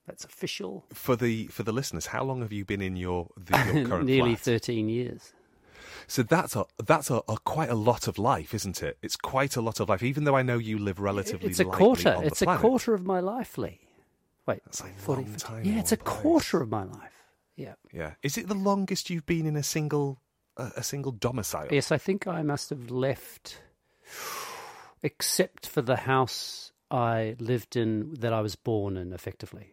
that's 0.07 0.24
official. 0.24 0.85
For 0.93 1.15
the 1.15 1.47
for 1.47 1.63
the 1.63 1.71
listeners, 1.74 2.05
how 2.05 2.24
long 2.24 2.41
have 2.41 2.53
you 2.53 2.65
been 2.65 2.81
in 2.81 2.95
your 2.95 3.29
the, 3.38 3.57
your 3.74 3.85
current 3.88 4.05
Nearly 4.05 4.35
flat? 4.35 4.41
thirteen 4.43 4.89
years. 4.89 5.33
So 6.07 6.23
that's 6.23 6.55
a 6.55 6.65
that's 6.85 7.09
a, 7.09 7.21
a 7.27 7.37
quite 7.43 7.69
a 7.69 7.75
lot 7.75 8.07
of 8.07 8.17
life, 8.17 8.53
isn't 8.53 8.81
it? 8.83 8.97
It's 9.01 9.15
quite 9.15 9.55
a 9.55 9.61
lot 9.61 9.79
of 9.79 9.89
life, 9.89 10.03
even 10.03 10.23
though 10.23 10.35
I 10.35 10.41
know 10.43 10.57
you 10.57 10.77
live 10.77 10.99
relatively. 10.99 11.49
It's 11.49 11.59
a 11.59 11.65
quarter. 11.65 12.19
It's 12.23 12.41
a 12.41 12.45
planet. 12.45 12.61
quarter 12.61 12.93
of 12.93 13.05
my 13.05 13.19
life, 13.19 13.57
Lee. 13.57 13.79
Wait, 14.47 14.61
That's 14.65 14.81
a 14.81 14.83
40, 14.85 15.21
long 15.23 15.31
50. 15.31 15.47
time 15.47 15.63
Yeah, 15.65 15.79
it's 15.79 15.91
a 15.91 15.97
place. 15.97 16.15
quarter 16.21 16.61
of 16.61 16.69
my 16.69 16.83
life. 16.83 17.23
Yeah. 17.55 17.73
Yeah, 17.91 18.11
is 18.21 18.37
it 18.37 18.47
the 18.47 18.53
longest 18.53 19.09
you've 19.09 19.25
been 19.25 19.45
in 19.45 19.55
a 19.55 19.63
single 19.63 20.21
a, 20.57 20.71
a 20.77 20.83
single 20.83 21.11
domicile? 21.11 21.67
Yes, 21.71 21.91
I 21.91 21.97
think 21.97 22.27
I 22.27 22.41
must 22.43 22.69
have 22.69 22.91
left, 22.91 23.59
except 25.03 25.67
for 25.67 25.81
the 25.81 25.95
house 25.97 26.71
I 26.91 27.35
lived 27.39 27.75
in 27.75 28.13
that 28.19 28.33
I 28.33 28.41
was 28.41 28.55
born 28.55 28.97
in, 28.97 29.13
effectively. 29.13 29.71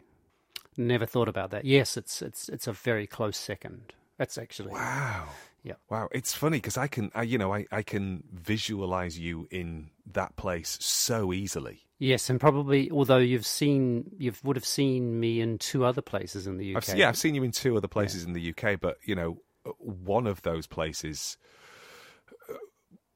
Never 0.77 1.05
thought 1.07 1.29
about 1.29 1.51
that. 1.51 1.65
Yes, 1.65 1.97
it's 1.97 2.23
it's 2.23 2.49
it's 2.49 2.67
a 2.67 2.73
very 2.73 3.07
close 3.07 3.37
second. 3.37 3.93
That's 4.23 4.39
actually 4.39 4.71
Wow. 4.71 5.31
Yeah. 5.65 5.75
Wow. 5.91 6.09
It's 6.13 6.33
funny 6.33 6.59
because 6.59 6.77
I 6.77 6.87
can, 6.87 7.11
I, 7.13 7.25
you 7.25 7.39
know, 7.39 7.53
I, 7.53 7.67
I 7.73 7.83
can 7.83 8.23
visualize 8.33 9.19
you 9.19 9.49
in 9.51 9.91
that 10.13 10.37
place 10.37 10.79
so 10.81 11.33
easily. 11.33 11.81
yes, 11.99 12.31
and 12.31 12.39
probably 12.39 12.89
although 12.93 13.19
you've 13.19 13.45
seen 13.45 14.13
you 14.19 14.33
would 14.45 14.55
have 14.55 14.65
seen 14.65 15.19
me 15.19 15.41
in 15.41 15.59
two 15.59 15.85
other 15.85 16.03
places 16.03 16.47
in 16.47 16.57
the 16.57 16.77
UK. 16.77 16.91
I've, 16.91 16.97
yeah, 16.97 17.09
I've 17.09 17.17
seen 17.17 17.35
you 17.35 17.43
in 17.43 17.51
two 17.51 17.77
other 17.77 17.89
places 17.89 18.23
in 18.23 18.33
the 18.33 18.55
UK, 18.55 18.79
but 18.81 18.99
you 19.03 19.17
know, 19.17 19.39
one 19.79 20.29
of 20.29 20.43
those 20.43 20.69
places 20.69 21.37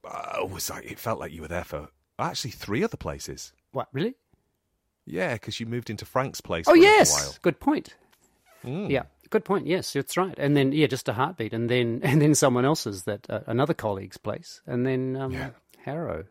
uh, 0.05 0.45
was 0.45 0.71
like 0.71 0.91
it 0.91 0.99
felt 0.99 1.21
like 1.21 1.31
you 1.31 1.43
were 1.43 1.49
there 1.49 1.63
for 1.63 1.87
actually 2.19 2.51
three 2.51 2.83
other 2.83 2.97
places. 2.97 3.53
What 3.71 3.87
really? 3.93 4.17
Yeah, 5.05 5.35
because 5.35 5.61
you 5.61 5.67
moved 5.67 5.89
into 5.89 6.05
Frank's 6.05 6.41
place. 6.41 6.67
Oh 6.67 6.73
for 6.73 6.79
a 6.79 6.81
yes, 6.81 7.13
while. 7.13 7.37
good 7.43 7.61
point. 7.61 7.95
Mm. 8.65 8.91
Yeah, 8.91 9.05
good 9.31 9.45
point. 9.45 9.67
Yes, 9.67 9.93
that's 9.93 10.17
right. 10.17 10.35
And 10.39 10.57
then 10.57 10.73
yeah, 10.73 10.87
just 10.87 11.09
a 11.09 11.13
heartbeat, 11.13 11.53
and 11.53 11.69
then 11.69 12.01
and 12.05 12.21
then 12.21 12.35
someone 12.35 12.65
else's 12.65 13.05
that 13.05 13.27
uh, 13.29 13.41
another 13.47 13.75
colleague's 13.75 14.17
place, 14.19 14.61
and 14.67 14.87
then 14.87 15.17
um, 15.17 15.33
Yeah. 15.33 15.51
Harrow. 15.85 16.25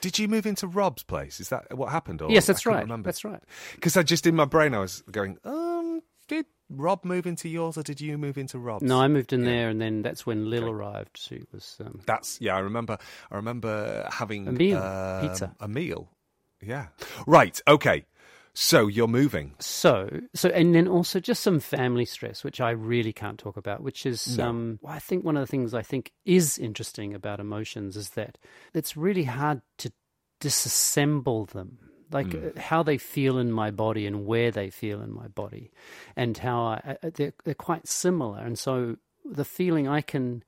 Did 0.00 0.18
you 0.18 0.28
move 0.28 0.46
into 0.46 0.66
Rob's 0.68 1.02
place? 1.02 1.40
Is 1.40 1.48
that 1.48 1.74
what 1.76 1.90
happened? 1.90 2.22
Or 2.22 2.30
yes, 2.30 2.46
that's 2.46 2.66
right. 2.66 2.82
Remember. 2.82 3.06
That's 3.08 3.24
right. 3.24 3.42
Because 3.74 3.96
I 3.96 4.02
just 4.02 4.26
in 4.26 4.34
my 4.36 4.44
brain 4.44 4.74
I 4.74 4.78
was 4.78 5.02
going, 5.10 5.38
um, 5.44 6.00
did 6.28 6.46
Rob 6.68 7.04
move 7.04 7.26
into 7.26 7.48
yours 7.48 7.76
or 7.78 7.82
did 7.82 8.00
you 8.00 8.16
move 8.18 8.36
into 8.38 8.58
Rob's? 8.58 8.82
No, 8.84 9.00
I 9.00 9.08
moved 9.08 9.32
in 9.32 9.40
Yeah. 9.40 9.50
there, 9.50 9.68
and 9.70 9.80
then 9.80 10.02
that's 10.02 10.26
when 10.26 10.48
Lil 10.50 10.68
arrived. 10.68 11.16
She 11.16 11.42
was. 11.52 11.78
Um, 11.84 12.00
That's 12.06 12.40
yeah. 12.40 12.56
I 12.56 12.60
remember. 12.60 12.98
I 13.30 13.36
remember 13.36 14.06
having 14.12 14.46
A 14.48 14.52
meal, 14.52 14.78
um, 14.78 15.28
pizza. 15.28 15.54
A 15.60 15.66
meal. 15.68 16.08
Yeah. 16.62 16.86
Right. 17.26 17.60
Okay. 17.68 18.04
So 18.58 18.86
you're 18.86 19.06
moving. 19.06 19.52
So, 19.58 20.08
so, 20.32 20.48
and 20.48 20.74
then 20.74 20.88
also 20.88 21.20
just 21.20 21.42
some 21.42 21.60
family 21.60 22.06
stress, 22.06 22.42
which 22.42 22.58
I 22.58 22.70
really 22.70 23.12
can't 23.12 23.38
talk 23.38 23.58
about, 23.58 23.82
which 23.82 24.06
is, 24.06 24.38
No. 24.38 24.48
um, 24.48 24.78
well, 24.80 24.94
I 24.94 24.98
think 24.98 25.26
one 25.26 25.36
of 25.36 25.42
the 25.42 25.46
things 25.46 25.74
I 25.74 25.82
think 25.82 26.10
is 26.24 26.56
interesting 26.56 27.12
about 27.12 27.38
emotions 27.38 27.98
is 27.98 28.10
that 28.10 28.38
it's 28.72 28.96
really 28.96 29.24
hard 29.24 29.60
to 29.78 29.92
disassemble 30.40 31.46
them. 31.50 31.78
Like 32.10 32.34
uh, 32.34 32.58
how 32.58 32.82
they 32.82 32.96
feel 32.96 33.36
in 33.36 33.52
my 33.52 33.70
body 33.70 34.06
and 34.06 34.24
where 34.24 34.50
they 34.50 34.70
feel 34.70 35.02
in 35.02 35.12
my 35.12 35.28
body, 35.28 35.70
and 36.16 36.38
how 36.38 36.62
I, 36.62 36.96
I- 37.02 37.10
they're, 37.10 37.34
they're 37.44 37.54
quite 37.54 37.86
similar. 37.86 38.38
And 38.38 38.58
so 38.58 38.96
the 39.22 39.44
feeling 39.44 39.86
I 39.86 40.00
can, 40.00 40.44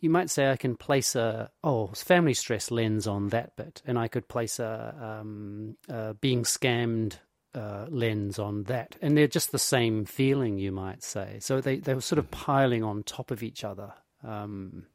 you 0.00 0.10
might 0.10 0.30
say, 0.30 0.50
I 0.50 0.56
can 0.56 0.74
place 0.74 1.14
a 1.14 1.50
oh 1.62 1.88
family 1.94 2.34
stress 2.34 2.72
lens 2.72 3.06
on 3.06 3.28
that 3.28 3.54
bit, 3.54 3.82
and 3.86 3.98
I 4.00 4.08
could 4.08 4.26
place 4.26 4.58
a 4.58 5.18
um, 5.20 5.76
uh, 5.88 6.14
being 6.14 6.42
scammed 6.42 7.18
uh, 7.56 7.86
lens 7.88 8.38
on 8.38 8.64
that, 8.64 8.96
and 9.02 9.16
they're 9.16 9.26
just 9.26 9.50
the 9.50 9.58
same 9.58 10.04
feeling, 10.04 10.58
you 10.58 10.70
might 10.70 11.02
say. 11.02 11.38
So 11.40 11.60
they 11.60 11.76
they 11.78 11.94
were 11.94 12.00
sort 12.00 12.18
of 12.18 12.30
piling 12.30 12.84
on 12.84 13.02
top 13.02 13.30
of 13.30 13.42
each 13.42 13.64
other. 13.64 13.92
Um, 14.22 14.86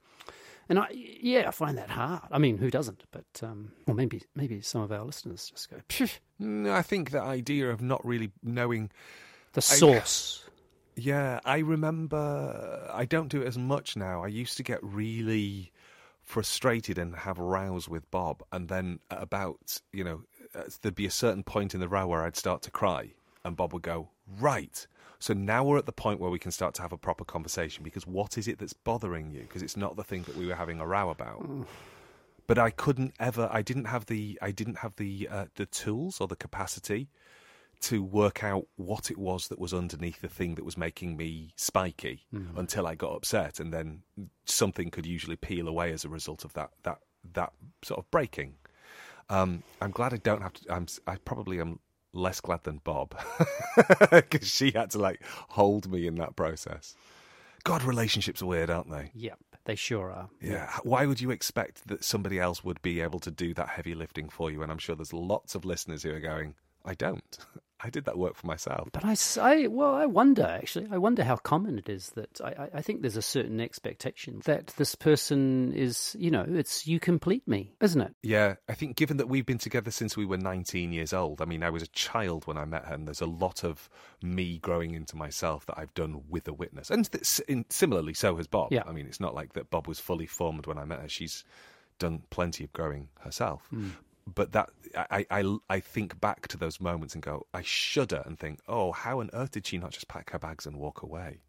and 0.69 0.79
I, 0.79 0.87
yeah, 0.91 1.47
I 1.47 1.51
find 1.51 1.77
that 1.77 1.89
hard. 1.89 2.21
I 2.31 2.37
mean, 2.37 2.57
who 2.57 2.69
doesn't? 2.69 3.03
But 3.11 3.25
um, 3.43 3.71
or 3.87 3.93
maybe 3.93 4.21
maybe 4.35 4.61
some 4.61 4.81
of 4.81 4.91
our 4.91 5.03
listeners 5.03 5.49
just 5.49 5.69
go 5.69 5.77
"Phew, 5.89 6.07
Mm, 6.41 6.71
I 6.71 6.81
think 6.81 7.11
the 7.11 7.21
idea 7.21 7.69
of 7.69 7.81
not 7.81 8.05
really 8.05 8.31
knowing. 8.43 8.89
the 9.53 9.61
source. 9.61 10.45
Yeah, 10.95 11.39
I 11.45 11.59
remember. 11.59 12.89
I 12.93 13.05
don't 13.05 13.27
do 13.29 13.41
it 13.41 13.47
as 13.47 13.57
much 13.57 13.95
now. 13.97 14.23
I 14.23 14.27
used 14.27 14.57
to 14.57 14.63
get 14.63 14.79
really 14.83 15.71
frustrated 16.23 16.97
and 16.97 17.15
have 17.15 17.37
rows 17.39 17.89
with 17.89 18.09
Bob, 18.11 18.43
and 18.51 18.67
then 18.69 18.99
about 19.09 19.81
you 19.91 20.03
know, 20.03 20.21
Uh, 20.55 20.63
there'd 20.81 20.95
be 20.95 21.05
a 21.05 21.11
certain 21.11 21.43
point 21.43 21.73
in 21.73 21.79
the 21.79 21.87
row 21.87 22.07
where 22.07 22.23
I'd 22.23 22.35
start 22.35 22.61
to 22.63 22.71
cry, 22.71 23.11
and 23.43 23.55
Bob 23.55 23.73
would 23.73 23.83
go, 23.83 24.09
"Right." 24.39 24.85
So 25.19 25.33
now 25.35 25.63
we're 25.63 25.77
at 25.77 25.85
the 25.85 25.91
point 25.91 26.19
where 26.19 26.31
we 26.31 26.39
can 26.39 26.51
start 26.51 26.73
to 26.75 26.81
have 26.81 26.91
a 26.91 26.97
proper 26.97 27.23
conversation 27.23 27.83
because 27.83 28.07
what 28.07 28.39
is 28.39 28.47
it 28.47 28.57
that's 28.57 28.73
bothering 28.73 29.29
you? 29.29 29.41
Because 29.41 29.61
it's 29.61 29.77
not 29.77 29.95
the 29.95 30.03
thing 30.03 30.23
that 30.23 30.35
we 30.35 30.47
were 30.47 30.55
having 30.55 30.79
a 30.79 30.87
row 30.87 31.11
about. 31.11 31.43
Mm. 31.43 31.67
But 32.47 32.57
I 32.57 32.71
couldn't 32.71 33.13
ever. 33.19 33.47
I 33.51 33.61
didn't 33.61 33.85
have 33.85 34.07
the. 34.07 34.39
I 34.41 34.51
didn't 34.51 34.79
have 34.79 34.95
the 34.95 35.27
uh, 35.29 35.45
the 35.55 35.67
tools 35.67 36.19
or 36.19 36.27
the 36.27 36.35
capacity 36.35 37.07
to 37.81 38.03
work 38.03 38.43
out 38.43 38.67
what 38.75 39.09
it 39.09 39.17
was 39.17 39.47
that 39.47 39.59
was 39.59 39.73
underneath 39.73 40.21
the 40.21 40.27
thing 40.27 40.55
that 40.55 40.63
was 40.65 40.77
making 40.77 41.17
me 41.17 41.49
spiky 41.55 42.25
mm. 42.33 42.55
until 42.57 42.85
I 42.85 42.95
got 42.95 43.15
upset, 43.15 43.59
and 43.59 43.73
then 43.73 44.01
something 44.45 44.91
could 44.91 45.05
usually 45.05 45.35
peel 45.35 45.67
away 45.67 45.91
as 45.91 46.05
a 46.05 46.09
result 46.09 46.45
of 46.45 46.53
that 46.53 46.71
that 46.83 46.99
that 47.33 47.53
sort 47.83 47.99
of 47.99 48.09
breaking. 48.11 48.55
Um, 49.31 49.63
I'm 49.81 49.91
glad 49.91 50.13
I 50.13 50.17
don't 50.17 50.41
have 50.41 50.53
to. 50.53 50.73
I'm, 50.73 50.87
I 51.07 51.15
probably 51.15 51.59
am 51.61 51.79
less 52.13 52.41
glad 52.41 52.63
than 52.63 52.81
Bob 52.83 53.17
because 54.11 54.51
she 54.51 54.71
had 54.71 54.89
to 54.91 54.99
like 54.99 55.23
hold 55.23 55.89
me 55.89 56.05
in 56.05 56.15
that 56.15 56.35
process. 56.35 56.95
God, 57.63 57.83
relationships 57.83 58.41
are 58.41 58.47
weird, 58.47 58.69
aren't 58.69 58.89
they? 58.91 59.11
Yep, 59.13 59.39
they 59.65 59.75
sure 59.75 60.11
are. 60.11 60.29
Yeah. 60.41 60.69
Why 60.83 61.05
would 61.05 61.21
you 61.21 61.31
expect 61.31 61.87
that 61.87 62.03
somebody 62.03 62.39
else 62.39 62.63
would 62.63 62.81
be 62.81 62.99
able 62.99 63.19
to 63.19 63.31
do 63.31 63.53
that 63.53 63.69
heavy 63.69 63.95
lifting 63.95 64.29
for 64.29 64.51
you? 64.51 64.63
And 64.63 64.71
I'm 64.71 64.79
sure 64.79 64.95
there's 64.95 65.13
lots 65.13 65.55
of 65.55 65.63
listeners 65.63 66.03
who 66.03 66.13
are 66.13 66.19
going, 66.19 66.55
I 66.83 66.95
don't. 66.95 67.37
I 67.83 67.89
did 67.89 68.05
that 68.05 68.17
work 68.17 68.35
for 68.35 68.47
myself. 68.47 68.89
But 68.91 69.03
I, 69.05 69.15
I- 69.41 69.67
well, 69.67 69.93
I 69.95 70.05
wonder 70.05 70.43
actually. 70.43 70.87
I 70.91 70.97
wonder 70.97 71.23
how 71.23 71.35
common 71.35 71.77
it 71.79 71.89
is 71.89 72.09
that 72.11 72.39
I, 72.41 72.49
I- 72.63 72.69
I 72.75 72.81
think 72.81 73.01
there's 73.01 73.17
a 73.17 73.21
certain 73.21 73.59
expectation 73.59 74.41
that 74.45 74.67
this 74.77 74.95
person 74.95 75.73
is, 75.73 76.15
you 76.19 76.31
know, 76.31 76.45
it's 76.47 76.85
you 76.87 76.99
complete 76.99 77.47
me, 77.47 77.73
isn't 77.81 78.01
it? 78.01 78.13
Yeah, 78.23 78.55
I 78.69 78.73
think 78.73 78.95
given 78.95 79.17
that 79.17 79.27
we've 79.29 79.45
been 79.45 79.57
together 79.57 79.91
since 79.91 80.15
we 80.15 80.25
were 80.25 80.37
19 80.37 80.91
years 80.93 81.13
old, 81.13 81.41
I 81.41 81.45
mean, 81.45 81.63
I 81.63 81.69
was 81.69 81.83
a 81.83 81.87
child 81.87 82.45
when 82.47 82.57
I 82.57 82.65
met 82.65 82.85
her, 82.85 82.93
and 82.95 83.07
there's 83.07 83.21
a 83.21 83.25
lot 83.25 83.63
of 83.63 83.89
me 84.21 84.57
growing 84.59 84.93
into 84.93 85.15
myself 85.15 85.65
that 85.65 85.77
I've 85.77 85.93
done 85.93 86.21
with 86.29 86.47
a 86.47 86.53
witness. 86.53 86.89
And 86.89 87.11
th- 87.11 87.65
similarly, 87.69 88.13
so 88.13 88.35
has 88.37 88.47
Bob. 88.47 88.71
Yeah. 88.71 88.83
I 88.87 88.91
mean, 88.91 89.05
it's 89.07 89.19
not 89.19 89.33
like 89.35 89.53
that 89.53 89.69
Bob 89.69 89.87
was 89.87 89.99
fully 89.99 90.27
formed 90.27 90.67
when 90.67 90.77
I 90.77 90.85
met 90.85 90.99
her. 91.01 91.09
She's 91.09 91.43
done 91.99 92.23
plenty 92.29 92.63
of 92.63 92.73
growing 92.73 93.09
herself. 93.19 93.65
Hmm. 93.69 93.89
But 94.33 94.51
that 94.53 94.69
I, 94.95 95.25
I, 95.29 95.57
I 95.69 95.79
think 95.79 96.19
back 96.19 96.47
to 96.49 96.57
those 96.57 96.79
moments 96.79 97.13
and 97.13 97.23
go, 97.23 97.45
I 97.53 97.61
shudder 97.61 98.23
and 98.25 98.37
think, 98.37 98.59
oh, 98.67 98.91
how 98.91 99.19
on 99.19 99.29
earth 99.33 99.51
did 99.51 99.67
she 99.67 99.77
not 99.77 99.91
just 99.91 100.07
pack 100.07 100.31
her 100.31 100.39
bags 100.39 100.65
and 100.65 100.77
walk 100.77 101.01
away? 101.01 101.41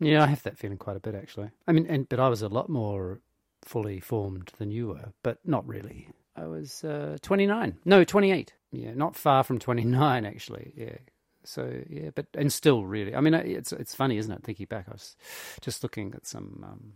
Yeah, 0.00 0.22
I 0.22 0.26
have 0.26 0.42
that 0.44 0.58
feeling 0.58 0.78
quite 0.78 0.96
a 0.96 1.00
bit 1.00 1.14
actually. 1.14 1.50
I 1.66 1.72
mean, 1.72 1.86
and 1.86 2.08
but 2.08 2.20
I 2.20 2.28
was 2.28 2.42
a 2.42 2.48
lot 2.48 2.68
more 2.68 3.20
fully 3.62 4.00
formed 4.00 4.52
than 4.58 4.70
you 4.70 4.88
were, 4.88 5.12
but 5.22 5.38
not 5.44 5.66
really. 5.66 6.08
I 6.36 6.46
was 6.46 6.84
uh, 6.84 7.18
29. 7.22 7.78
No, 7.84 8.04
28. 8.04 8.54
Yeah, 8.72 8.94
not 8.94 9.16
far 9.16 9.44
from 9.44 9.58
29 9.58 10.24
actually. 10.24 10.72
Yeah. 10.76 10.96
So 11.44 11.82
yeah, 11.88 12.10
but 12.14 12.26
and 12.34 12.52
still 12.52 12.84
really. 12.84 13.14
I 13.14 13.20
mean, 13.20 13.34
it's 13.34 13.72
it's 13.72 13.94
funny, 13.94 14.18
isn't 14.18 14.32
it? 14.32 14.42
Thinking 14.42 14.66
back, 14.66 14.86
I 14.88 14.92
was 14.92 15.16
just 15.60 15.82
looking 15.82 16.12
at 16.14 16.26
some 16.26 16.64
um, 16.66 16.92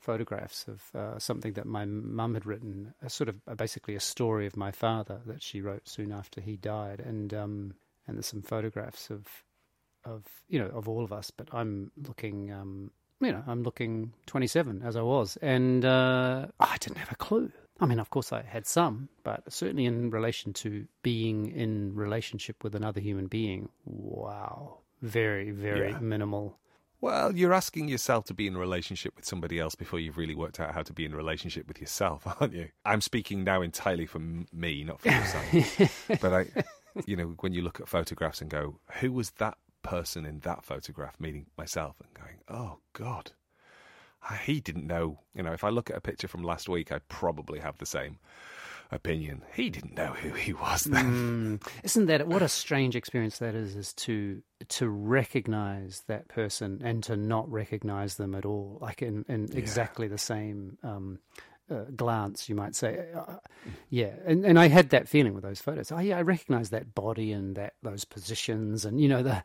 photographs 0.00 0.66
of 0.68 0.82
uh, 0.94 1.18
something 1.18 1.52
that 1.54 1.66
my 1.66 1.84
mum 1.84 2.34
had 2.34 2.46
written, 2.46 2.94
a 3.02 3.10
sort 3.10 3.28
of 3.28 3.36
uh, 3.46 3.54
basically 3.54 3.94
a 3.94 4.00
story 4.00 4.46
of 4.46 4.56
my 4.56 4.70
father 4.70 5.20
that 5.26 5.42
she 5.42 5.60
wrote 5.60 5.88
soon 5.88 6.12
after 6.12 6.40
he 6.40 6.56
died, 6.56 7.00
and 7.00 7.32
um, 7.34 7.74
and 8.06 8.16
there's 8.16 8.26
some 8.26 8.42
photographs 8.42 9.10
of 9.10 9.26
of 10.04 10.24
you 10.48 10.58
know 10.58 10.68
of 10.68 10.88
all 10.88 11.04
of 11.04 11.12
us, 11.12 11.30
but 11.30 11.48
I'm 11.52 11.90
looking, 12.06 12.52
um, 12.52 12.90
you 13.20 13.32
know, 13.32 13.42
I'm 13.46 13.62
looking 13.62 14.12
27 14.26 14.82
as 14.84 14.96
I 14.96 15.02
was, 15.02 15.36
and 15.42 15.84
uh, 15.84 16.46
I 16.60 16.76
didn't 16.78 16.98
have 16.98 17.12
a 17.12 17.16
clue. 17.16 17.50
I 17.80 17.86
mean, 17.86 18.00
of 18.00 18.10
course, 18.10 18.32
I 18.32 18.42
had 18.42 18.66
some, 18.66 19.08
but 19.22 19.52
certainly 19.52 19.84
in 19.84 20.10
relation 20.10 20.52
to 20.54 20.86
being 21.02 21.46
in 21.52 21.94
relationship 21.94 22.64
with 22.64 22.74
another 22.74 23.00
human 23.00 23.26
being, 23.28 23.68
wow, 23.84 24.78
very, 25.02 25.50
very 25.52 25.90
Yeah. 25.90 25.98
minimal. 26.00 26.58
Well, 27.00 27.36
you're 27.36 27.52
asking 27.54 27.88
yourself 27.88 28.24
to 28.26 28.34
be 28.34 28.46
in 28.48 28.56
a 28.56 28.58
relationship 28.58 29.14
with 29.14 29.24
somebody 29.24 29.60
else 29.60 29.74
before 29.76 30.00
you've 30.00 30.18
really 30.18 30.34
worked 30.34 30.58
out 30.58 30.74
how 30.74 30.82
to 30.82 30.92
be 30.92 31.04
in 31.04 31.12
a 31.12 31.16
relationship 31.16 31.68
with 31.68 31.80
yourself, 31.80 32.26
aren't 32.40 32.54
you? 32.54 32.68
I'm 32.84 33.00
speaking 33.00 33.44
now 33.44 33.62
entirely 33.62 34.06
for 34.06 34.18
me, 34.18 34.82
not 34.84 35.00
for 35.00 35.08
yourself. 35.08 36.08
but 36.20 36.32
I, 36.34 36.46
you 37.06 37.14
know, 37.16 37.34
when 37.40 37.52
you 37.52 37.62
look 37.62 37.80
at 37.80 37.88
photographs 37.88 38.40
and 38.40 38.50
go, 38.50 38.80
who 39.00 39.12
was 39.12 39.30
that 39.32 39.58
person 39.82 40.24
in 40.24 40.40
that 40.40 40.64
photograph? 40.64 41.14
Meaning 41.20 41.46
myself, 41.56 41.96
and 42.00 42.12
going, 42.14 42.38
oh 42.48 42.78
God, 42.94 43.30
I- 44.28 44.34
he 44.36 44.60
didn't 44.60 44.86
know. 44.86 45.20
You 45.34 45.44
know, 45.44 45.52
if 45.52 45.62
I 45.62 45.68
look 45.68 45.90
at 45.90 45.96
a 45.96 46.00
picture 46.00 46.26
from 46.28 46.42
last 46.42 46.68
week, 46.68 46.90
I 46.90 46.98
probably 47.08 47.60
have 47.60 47.78
the 47.78 47.86
same 47.86 48.18
opinion. 48.90 49.42
He 49.54 49.70
didn't 49.70 49.96
know 49.96 50.12
who 50.12 50.30
he 50.30 50.52
was 50.52 50.84
then. 50.84 51.60
Mm, 51.60 51.68
isn't 51.82 52.06
that 52.06 52.26
what 52.26 52.42
a 52.42 52.48
strange 52.48 52.96
experience 52.96 53.38
that 53.38 53.54
is? 53.54 53.76
Is 53.76 53.92
to 53.94 54.42
to 54.68 54.88
recognize 54.88 56.02
that 56.06 56.28
person 56.28 56.80
and 56.82 57.02
to 57.04 57.16
not 57.16 57.50
recognize 57.50 58.16
them 58.16 58.34
at 58.34 58.44
all, 58.44 58.78
like 58.80 59.02
in, 59.02 59.24
in 59.28 59.48
exactly 59.56 60.08
the 60.08 60.18
same 60.18 60.78
um, 60.82 61.18
uh, 61.70 61.84
glance, 61.94 62.48
you 62.48 62.54
might 62.54 62.74
say. 62.74 63.06
Uh, 63.14 63.36
yeah, 63.90 64.12
and 64.26 64.44
and 64.44 64.58
I 64.58 64.68
had 64.68 64.90
that 64.90 65.08
feeling 65.08 65.34
with 65.34 65.44
those 65.44 65.60
photos. 65.60 65.92
Oh 65.92 65.98
yeah, 65.98 66.18
I 66.18 66.22
recognize 66.22 66.70
that 66.70 66.94
body 66.94 67.32
and 67.32 67.56
that 67.56 67.74
those 67.82 68.04
positions, 68.04 68.84
and 68.84 69.00
you 69.00 69.08
know 69.08 69.22
the 69.22 69.42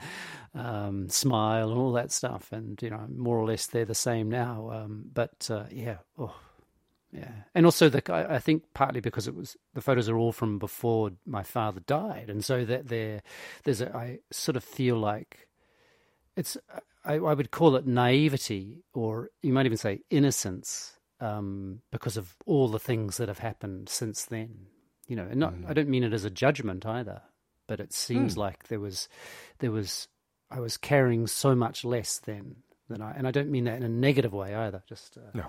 um, 0.56 1.10
smile 1.10 1.70
and 1.70 1.78
all 1.78 1.92
that 1.94 2.12
stuff, 2.12 2.52
and 2.52 2.82
you 2.82 2.90
know 2.90 3.06
more 3.14 3.38
or 3.38 3.46
less 3.46 3.68
they're 3.68 3.86
the 3.86 3.96
same 3.96 4.30
now. 4.30 4.70
Um, 4.72 5.06
but 5.14 5.50
uh, 5.52 5.66
yeah, 5.72 5.98
oh. 6.18 6.34
Yeah, 7.14 7.32
and 7.54 7.66
also 7.66 7.90
the 7.90 8.02
I 8.12 8.40
think 8.40 8.64
partly 8.74 9.00
because 9.00 9.28
it 9.28 9.36
was 9.36 9.56
the 9.76 9.82
photos 9.82 10.10
are 10.10 10.18
all 10.18 10.32
from 10.32 10.58
before 10.58 11.12
my 11.26 11.44
father 11.44 11.80
died, 11.82 12.30
and 12.30 12.44
so 12.44 12.66
that 12.66 12.88
there, 12.88 13.22
there's 13.64 13.82
a 13.82 13.96
I 13.96 14.20
sort 14.32 14.56
of 14.56 14.64
feel 14.64 14.98
like 14.98 15.48
it's 16.36 16.58
I, 17.06 17.16
I 17.16 17.34
would 17.34 17.52
call 17.52 17.76
it 17.76 17.86
naivety, 17.86 18.84
or 18.94 19.30
you 19.44 19.54
might 19.54 19.68
even 19.68 19.78
say 19.78 20.02
innocence, 20.10 20.94
um, 21.20 21.82
because 21.92 22.18
of 22.18 22.36
all 22.46 22.68
the 22.68 22.80
things 22.80 23.18
that 23.18 23.28
have 23.28 23.40
happened 23.40 23.90
since 23.90 24.26
then. 24.26 24.68
You 25.08 25.18
know, 25.18 25.28
and 25.30 25.40
not 25.40 25.54
I 25.68 25.74
don't 25.74 25.90
mean 25.90 26.04
it 26.04 26.14
as 26.14 26.26
a 26.26 26.30
judgment 26.32 26.86
either, 26.86 27.22
but 27.68 27.80
it 27.80 27.94
seems 27.94 28.38
like 28.38 28.70
there 28.70 28.80
was 28.80 29.08
there 29.60 29.72
was 29.72 30.08
I 30.50 30.60
was 30.60 30.78
carrying 30.78 31.28
so 31.28 31.54
much 31.54 31.84
less 31.84 32.18
then 32.20 32.56
than 32.90 33.02
I, 33.02 33.12
and 33.12 33.28
I 33.28 33.32
don't 33.32 33.52
mean 33.52 33.66
that 33.66 33.78
in 33.78 33.84
a 33.84 33.90
negative 33.90 34.34
way 34.34 34.56
either. 34.56 34.82
Just 34.88 35.18
uh, 35.18 35.30
No, 35.34 35.46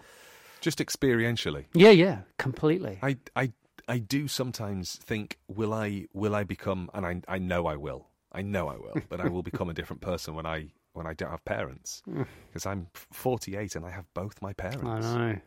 just 0.65 0.79
experientially. 0.79 1.67
yeah, 1.75 1.91
yeah, 1.91 2.21
completely. 2.39 2.99
I, 3.03 3.19
I, 3.37 3.53
I 3.87 3.99
do 3.99 4.27
sometimes 4.27 4.97
think, 4.97 5.39
will 5.47 5.73
I, 5.75 6.07
will 6.13 6.35
I 6.35 6.43
become? 6.45 6.91
And 6.95 7.05
I, 7.07 7.21
I 7.29 7.39
know 7.39 7.67
I 7.67 7.77
will. 7.77 8.09
I 8.33 8.43
know 8.43 8.67
I 8.69 8.77
will, 8.77 9.01
but 9.09 9.21
I 9.21 9.29
will 9.29 9.43
become 9.43 9.69
a 9.69 9.75
different 9.79 10.01
person 10.03 10.35
when 10.35 10.47
I, 10.47 10.73
when 10.95 11.07
I 11.07 11.13
don't 11.13 11.31
have 11.31 11.45
parents, 11.45 12.03
because 12.49 12.67
I'm 12.67 12.89
48 13.13 13.77
and 13.77 13.85
I 13.85 13.91
have 13.91 14.07
both 14.15 14.41
my 14.41 14.53
parents. 14.55 14.85
I 14.85 15.01
know. 15.01 15.39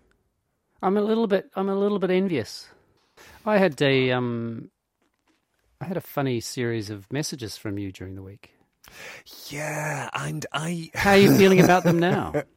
I'm 0.82 0.98
a 0.98 1.02
little 1.02 1.26
bit. 1.26 1.50
I'm 1.56 1.70
a 1.70 1.76
little 1.76 2.00
bit 2.00 2.12
envious. 2.12 2.70
I 3.46 3.58
had 3.58 3.82
a 3.82 4.12
um, 4.12 4.70
I 5.82 5.86
had 5.86 5.98
a 5.98 6.02
funny 6.02 6.40
series 6.40 6.90
of 6.90 7.12
messages 7.12 7.58
from 7.58 7.80
you 7.80 7.92
during 7.92 8.16
the 8.16 8.22
week. 8.22 8.52
Yeah, 9.50 10.10
and 10.14 10.46
I 10.54 10.92
How 10.94 11.12
are 11.12 11.18
you 11.18 11.36
feeling 11.36 11.62
about 11.62 11.84
them 11.84 11.98
now? 12.00 12.34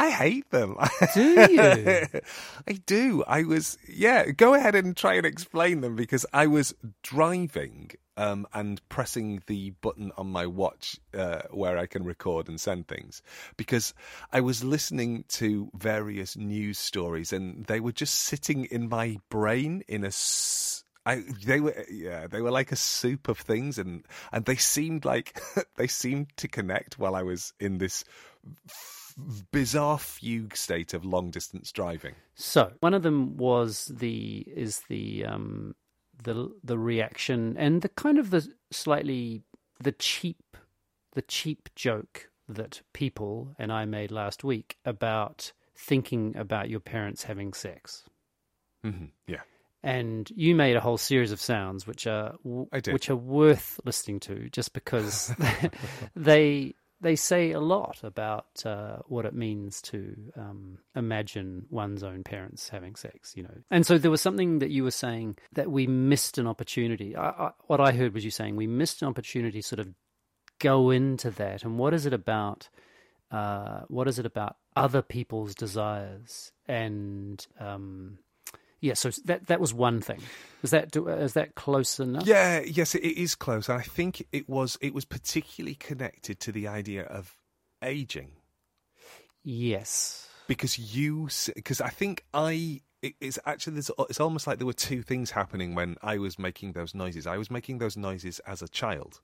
I 0.00 0.10
hate 0.10 0.50
them. 0.50 0.76
Do 1.14 1.22
you? 1.22 2.06
I 2.68 2.72
do. 2.86 3.22
I 3.26 3.42
was 3.42 3.76
yeah. 3.86 4.30
Go 4.30 4.54
ahead 4.54 4.74
and 4.74 4.96
try 4.96 5.14
and 5.14 5.26
explain 5.26 5.82
them 5.82 5.94
because 5.94 6.24
I 6.32 6.46
was 6.46 6.74
driving 7.02 7.90
um, 8.16 8.46
and 8.54 8.80
pressing 8.88 9.42
the 9.46 9.70
button 9.82 10.10
on 10.16 10.28
my 10.28 10.46
watch 10.46 10.98
uh, 11.12 11.42
where 11.50 11.76
I 11.76 11.84
can 11.86 12.04
record 12.04 12.48
and 12.48 12.58
send 12.60 12.88
things 12.88 13.20
because 13.58 13.92
I 14.32 14.40
was 14.40 14.64
listening 14.64 15.24
to 15.40 15.70
various 15.76 16.36
news 16.36 16.78
stories 16.78 17.32
and 17.32 17.66
they 17.66 17.80
were 17.80 17.92
just 17.92 18.14
sitting 18.14 18.64
in 18.66 18.88
my 18.88 19.18
brain 19.28 19.82
in 19.86 20.04
a. 20.04 20.08
s- 20.08 20.82
I, 21.06 21.24
they 21.46 21.60
were 21.60 21.74
yeah 21.90 22.26
they 22.26 22.42
were 22.42 22.50
like 22.50 22.72
a 22.72 22.76
soup 22.76 23.28
of 23.28 23.38
things 23.38 23.78
and 23.78 24.04
and 24.32 24.44
they 24.44 24.56
seemed 24.56 25.06
like 25.06 25.40
they 25.76 25.86
seemed 25.86 26.28
to 26.36 26.46
connect 26.46 26.98
while 26.98 27.14
I 27.14 27.22
was 27.22 27.54
in 27.58 27.78
this 27.78 28.04
bizarre 29.52 29.98
fugue 29.98 30.56
state 30.56 30.94
of 30.94 31.04
long 31.04 31.30
distance 31.30 31.72
driving. 31.72 32.14
So 32.34 32.72
one 32.80 32.94
of 32.94 33.02
them 33.02 33.36
was 33.36 33.90
the 33.94 34.44
is 34.46 34.82
the 34.88 35.24
um 35.26 35.74
the 36.22 36.50
the 36.62 36.78
reaction 36.78 37.56
and 37.58 37.82
the 37.82 37.88
kind 37.88 38.18
of 38.18 38.30
the 38.30 38.46
slightly 38.70 39.42
the 39.82 39.92
cheap 39.92 40.56
the 41.14 41.22
cheap 41.22 41.68
joke 41.74 42.28
that 42.48 42.82
people 42.92 43.54
and 43.58 43.72
I 43.72 43.84
made 43.84 44.10
last 44.10 44.44
week 44.44 44.76
about 44.84 45.52
thinking 45.76 46.36
about 46.36 46.68
your 46.68 46.80
parents 46.80 47.22
having 47.24 47.52
sex. 47.52 48.04
Mm-hmm. 48.84 49.06
Yeah. 49.26 49.40
And 49.82 50.30
you 50.34 50.54
made 50.54 50.76
a 50.76 50.80
whole 50.80 50.98
series 50.98 51.32
of 51.32 51.40
sounds 51.40 51.86
which 51.86 52.06
are 52.06 52.34
w- 52.44 52.66
I 52.70 52.80
did. 52.80 52.92
which 52.92 53.08
are 53.08 53.16
worth 53.16 53.80
listening 53.84 54.20
to 54.20 54.50
just 54.50 54.74
because 54.74 55.32
they 56.14 56.74
they 57.00 57.16
say 57.16 57.52
a 57.52 57.60
lot 57.60 58.00
about 58.02 58.64
uh, 58.66 58.98
what 59.06 59.24
it 59.24 59.34
means 59.34 59.80
to 59.82 60.14
um, 60.36 60.78
imagine 60.94 61.66
one's 61.70 62.02
own 62.02 62.22
parents 62.22 62.68
having 62.68 62.94
sex, 62.94 63.34
you 63.36 63.42
know. 63.42 63.54
And 63.70 63.86
so 63.86 63.96
there 63.96 64.10
was 64.10 64.20
something 64.20 64.58
that 64.58 64.70
you 64.70 64.84
were 64.84 64.90
saying 64.90 65.38
that 65.52 65.70
we 65.70 65.86
missed 65.86 66.36
an 66.38 66.46
opportunity. 66.46 67.16
I, 67.16 67.28
I, 67.30 67.50
what 67.66 67.80
I 67.80 67.92
heard 67.92 68.12
was 68.12 68.24
you 68.24 68.30
saying 68.30 68.56
we 68.56 68.66
missed 68.66 69.02
an 69.02 69.08
opportunity 69.08 69.62
sort 69.62 69.80
of 69.80 69.88
go 70.58 70.90
into 70.90 71.30
that. 71.30 71.64
And 71.64 71.78
what 71.78 71.94
is 71.94 72.06
it 72.06 72.12
about? 72.12 72.68
Uh, 73.30 73.82
what 73.86 74.08
is 74.08 74.18
it 74.18 74.26
about 74.26 74.56
other 74.76 75.02
people's 75.02 75.54
desires? 75.54 76.52
And 76.66 77.44
um, 77.58 78.18
yeah, 78.80 78.94
so 78.94 79.10
that 79.24 79.46
that 79.48 79.60
was 79.60 79.72
one 79.74 80.00
thing. 80.00 80.20
Is 80.62 80.70
that 80.70 80.90
do- 80.90 81.08
is 81.08 81.34
that 81.34 81.54
close 81.54 82.00
enough? 82.00 82.26
Yeah, 82.26 82.60
yes, 82.60 82.94
it 82.94 83.02
is 83.02 83.34
close, 83.34 83.68
and 83.68 83.78
I 83.78 83.82
think 83.82 84.26
it 84.32 84.48
was 84.48 84.76
it 84.80 84.94
was 84.94 85.04
particularly 85.04 85.74
connected 85.74 86.40
to 86.40 86.52
the 86.52 86.66
idea 86.68 87.04
of 87.04 87.36
aging 87.82 88.32
Yes. 89.42 90.28
because 90.46 90.78
you 90.78 91.28
because 91.54 91.80
I 91.80 91.88
think 91.88 92.24
I 92.34 92.80
it- 93.02 93.14
it's 93.20 93.38
actually 93.46 93.74
there's, 93.74 93.90
it's 94.10 94.20
almost 94.20 94.46
like 94.46 94.58
there 94.58 94.66
were 94.66 94.72
two 94.74 95.02
things 95.02 95.30
happening 95.30 95.74
when 95.74 95.96
I 96.02 96.18
was 96.18 96.38
making 96.38 96.72
those 96.72 96.94
noises. 96.94 97.26
I 97.26 97.38
was 97.38 97.50
making 97.50 97.78
those 97.78 97.96
noises 97.96 98.40
as 98.40 98.60
a 98.60 98.68
child, 98.68 99.20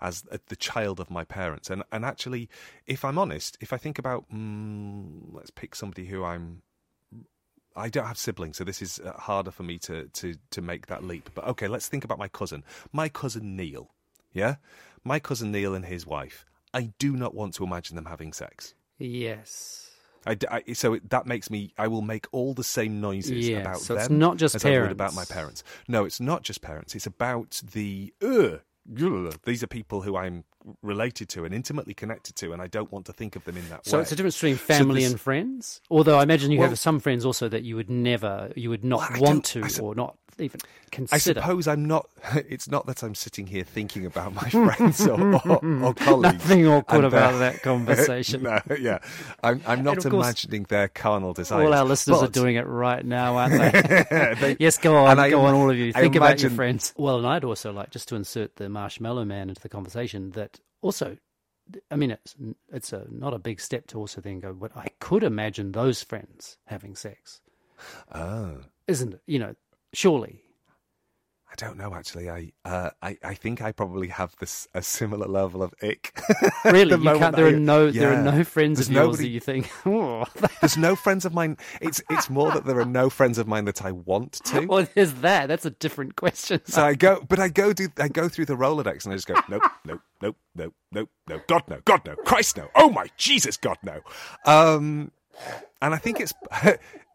as 0.00 0.24
uh, 0.32 0.38
the 0.48 0.56
child 0.56 0.98
of 0.98 1.10
my 1.10 1.24
parents, 1.24 1.70
and 1.70 1.84
and 1.92 2.04
actually, 2.04 2.48
if 2.86 3.04
I'm 3.04 3.18
honest, 3.18 3.56
if 3.60 3.72
I 3.72 3.76
think 3.76 3.98
about 3.98 4.28
mm, 4.30 5.32
let's 5.32 5.50
pick 5.50 5.74
somebody 5.74 6.06
who 6.06 6.24
I'm. 6.24 6.62
I 7.76 7.88
don't 7.88 8.06
have 8.06 8.18
siblings, 8.18 8.56
so 8.56 8.64
this 8.64 8.82
is 8.82 8.98
uh, 8.98 9.12
harder 9.12 9.50
for 9.50 9.62
me 9.62 9.78
to, 9.78 10.06
to, 10.08 10.34
to 10.50 10.60
make 10.60 10.86
that 10.86 11.04
leap. 11.04 11.30
But 11.34 11.46
okay, 11.48 11.68
let's 11.68 11.88
think 11.88 12.04
about 12.04 12.18
my 12.18 12.28
cousin. 12.28 12.64
My 12.92 13.08
cousin 13.08 13.56
Neil, 13.56 13.90
yeah? 14.32 14.56
My 15.04 15.18
cousin 15.18 15.52
Neil 15.52 15.74
and 15.74 15.84
his 15.84 16.06
wife. 16.06 16.44
I 16.74 16.92
do 16.98 17.16
not 17.16 17.34
want 17.34 17.54
to 17.54 17.64
imagine 17.64 17.96
them 17.96 18.06
having 18.06 18.32
sex. 18.32 18.74
Yes. 18.98 19.90
I, 20.26 20.36
I- 20.50 20.72
so 20.74 20.98
that 21.08 21.26
makes 21.26 21.50
me. 21.50 21.72
I 21.78 21.88
will 21.88 22.02
make 22.02 22.26
all 22.32 22.52
the 22.54 22.64
same 22.64 23.00
noises 23.00 23.48
Yeah, 23.48 23.58
about 23.58 23.78
so 23.78 23.94
them. 23.94 24.02
it's 24.02 24.10
not 24.10 24.36
just 24.36 24.54
as 24.54 24.64
I 24.64 24.70
would 24.78 24.90
about 24.92 25.14
my 25.14 25.24
parents. 25.24 25.62
parents. 25.62 25.64
No, 25.88 26.04
it's 26.04 26.20
not 26.20 26.42
just 26.42 26.60
parents. 26.60 26.94
It's 26.94 27.06
about 27.06 27.62
the. 27.72 28.12
Ugh. 28.22 28.60
these 29.44 29.62
are 29.62 29.66
people 29.66 30.02
who 30.02 30.16
I'm 30.16 30.44
related 30.82 31.28
to 31.30 31.44
and 31.44 31.54
intimately 31.54 31.94
connected 31.94 32.36
to, 32.36 32.52
and 32.52 32.60
I 32.60 32.66
don't 32.66 32.90
want 32.92 33.06
to 33.06 33.12
think 33.12 33.36
of 33.36 33.44
them 33.44 33.56
in 33.56 33.68
that 33.70 33.86
So 33.86 33.96
way. 33.96 34.00
So 34.00 34.02
it's 34.02 34.12
a 34.12 34.16
difference 34.16 34.36
between 34.36 34.56
family 34.56 35.02
this- 35.02 35.10
and 35.12 35.20
friends. 35.20 35.80
Although 35.90 36.18
I 36.18 36.22
imagine 36.22 36.50
you 36.50 36.58
Well- 36.58 36.68
have 36.68 36.78
some 36.78 37.00
friends 37.00 37.24
also 37.24 37.48
that 37.48 37.62
you 37.62 37.76
would 37.76 37.90
never, 37.90 38.52
you 38.56 38.68
would 38.70 38.84
not 38.84 39.10
Well, 39.12 39.22
want 39.22 39.44
to, 39.46 39.62
or 39.82 39.94
not 39.94 40.16
even 40.38 40.60
consider. 40.90 41.40
I 41.40 41.42
suppose 41.42 41.66
I'm 41.68 41.84
not. 41.86 42.08
It's 42.48 42.68
not 42.68 42.86
that 42.86 43.02
I'm 43.02 43.14
sitting 43.14 43.46
here 43.46 43.64
thinking 43.64 44.04
about 44.06 44.34
my 44.34 44.48
friends 44.50 45.06
or, 45.06 45.34
or, 45.48 45.64
or 45.84 45.94
colleagues. 46.06 46.34
Nothing 46.34 46.66
awkward 46.66 47.04
and 47.04 47.12
their- 47.12 47.20
about 47.20 47.38
that 47.38 47.62
conversation. 47.62 48.42
no, 48.42 48.60
yeah, 48.78 48.98
I'm, 49.42 49.60
I'm 49.66 49.82
not 49.82 50.04
And 50.04 50.12
course, 50.12 50.26
imagining 50.26 50.62
their 50.64 50.88
carnal 50.88 51.32
desires. 51.32 51.64
All 51.66 51.74
our 51.74 51.84
listeners 51.84 52.22
are 52.22 52.28
doing 52.28 52.56
it 52.56 52.66
right 52.66 53.04
now, 53.04 53.36
aren't 53.36 53.52
they? 53.58 54.34
They- 54.40 54.56
yes, 54.60 54.78
go 54.78 54.96
on, 54.96 55.10
and 55.12 55.20
I 55.20 55.30
go 55.30 55.42
on, 55.42 55.54
all 55.54 55.70
of 55.70 55.76
you. 55.76 55.92
I 55.94 56.00
Think 56.00 56.16
about 56.16 56.40
your 56.42 56.50
friends. 56.50 56.92
Well, 56.96 57.18
and 57.18 57.26
I'd 57.26 57.44
also 57.44 57.72
like 57.72 57.90
just 57.90 58.08
to 58.08 58.16
insert 58.16 58.56
the 58.56 58.68
Marshmallow 58.68 59.24
Man 59.24 59.48
into 59.48 59.60
the 59.60 59.68
conversation. 59.68 60.30
That 60.32 60.60
also, 60.82 61.16
I 61.90 61.96
mean, 61.96 62.10
it's 62.10 62.34
it's 62.72 62.92
a 62.92 63.06
not 63.10 63.32
a 63.34 63.38
big 63.38 63.60
step 63.60 63.86
to 63.88 63.98
also 63.98 64.20
then 64.20 64.40
go. 64.40 64.52
But 64.52 64.76
I 64.76 64.88
could 65.00 65.22
imagine 65.22 65.72
those 65.72 66.02
friends 66.02 66.58
having 66.66 66.94
sex, 66.96 67.40
Oh. 68.14 68.58
isn't 68.86 69.14
it? 69.14 69.20
You 69.26 69.38
know, 69.40 69.54
surely. 69.92 70.42
I 71.52 71.56
don't 71.56 71.76
know. 71.76 71.92
Actually, 71.94 72.30
I, 72.30 72.52
uh, 72.64 72.90
I, 73.02 73.18
I 73.24 73.34
think 73.34 73.60
I 73.60 73.72
probably 73.72 74.06
have 74.06 74.36
this 74.38 74.68
a 74.72 74.82
similar 74.82 75.26
level 75.26 75.64
of 75.64 75.74
ick. 75.82 76.16
Really, 76.64 76.94
The 76.94 76.98
you 76.98 77.18
can't. 77.18 77.34
There 77.34 77.46
are 77.48 77.50
no. 77.52 77.90
There 77.90 78.12
are 78.12 78.22
no 78.22 78.44
friends 78.44 78.78
There's 78.78 78.88
of 78.88 78.94
yours 78.94 79.06
nobody- 79.06 79.22
that 79.24 79.28
you 79.30 79.40
think. 79.40 79.70
Oh, 79.84 80.26
There's 80.60 80.76
no 80.76 80.94
friends 80.94 81.24
of 81.24 81.34
mine. 81.34 81.56
It's 81.80 82.00
it's 82.08 82.30
more 82.30 82.52
that 82.52 82.66
there 82.66 82.78
are 82.78 82.84
no 82.84 83.10
friends 83.10 83.36
of 83.36 83.48
mine 83.48 83.64
that 83.64 83.84
I 83.84 83.90
want 83.90 84.34
to. 84.44 84.60
well, 84.68 84.86
there's 84.94 85.12
that. 85.14 85.48
That's 85.48 85.66
a 85.66 85.70
different 85.70 86.14
question. 86.14 86.60
So 86.66 86.84
I 86.84 86.94
go, 86.94 87.20
but 87.28 87.40
I 87.40 87.48
go 87.48 87.72
do 87.72 87.88
I 87.98 88.06
go 88.06 88.28
through 88.28 88.44
the 88.46 88.56
Rolodex 88.56 89.04
and 89.04 89.12
I 89.12 89.16
just 89.16 89.26
go, 89.26 89.34
nope, 89.48 89.62
nope, 89.84 90.00
nope, 90.22 90.36
nope, 90.54 90.74
nope, 90.92 91.08
no, 91.28 91.40
God 91.48 91.64
no, 91.68 91.80
God 91.84 92.02
no, 92.06 92.14
Christ 92.14 92.58
no, 92.58 92.68
oh 92.76 92.90
my 92.90 93.08
Jesus, 93.16 93.56
God 93.56 93.78
no. 93.82 94.00
Um, 94.46 95.10
and 95.82 95.94
I 95.94 95.98
think 95.98 96.20
it's 96.20 96.32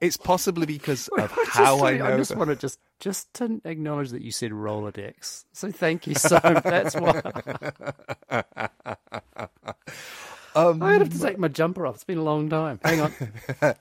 it's 0.01 0.17
possibly 0.17 0.65
because 0.65 1.07
of 1.17 1.31
how 1.47 1.85
I 1.85 1.97
know. 1.97 2.05
I 2.05 2.17
just 2.17 2.35
want 2.35 2.49
to 2.49 2.55
just 2.55 2.79
just 2.99 3.33
to 3.35 3.61
acknowledge 3.65 4.09
that 4.11 4.21
you 4.21 4.31
said 4.31 4.51
Rolodex. 4.51 5.45
So 5.53 5.71
thank 5.71 6.07
you 6.07 6.15
so. 6.15 6.39
That's 6.39 6.95
why 6.95 7.21
Um, 10.55 10.81
I 10.83 10.93
have 10.93 11.09
to 11.09 11.19
take 11.19 11.37
my 11.37 11.47
jumper 11.47 11.85
off. 11.85 11.95
It's 11.95 12.03
been 12.03 12.17
a 12.17 12.23
long 12.23 12.49
time. 12.49 12.79
Hang 12.83 13.01
on. 13.01 13.13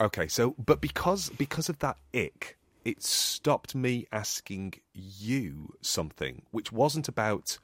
Okay, 0.00 0.28
so 0.28 0.54
but 0.58 0.80
because 0.80 1.28
because 1.28 1.68
of 1.68 1.78
that 1.80 1.98
ick, 2.14 2.56
it 2.86 3.02
stopped 3.02 3.74
me 3.74 4.06
asking 4.10 4.72
you 4.94 5.74
something, 5.82 6.40
which 6.52 6.72
wasn't 6.72 7.06
about 7.06 7.58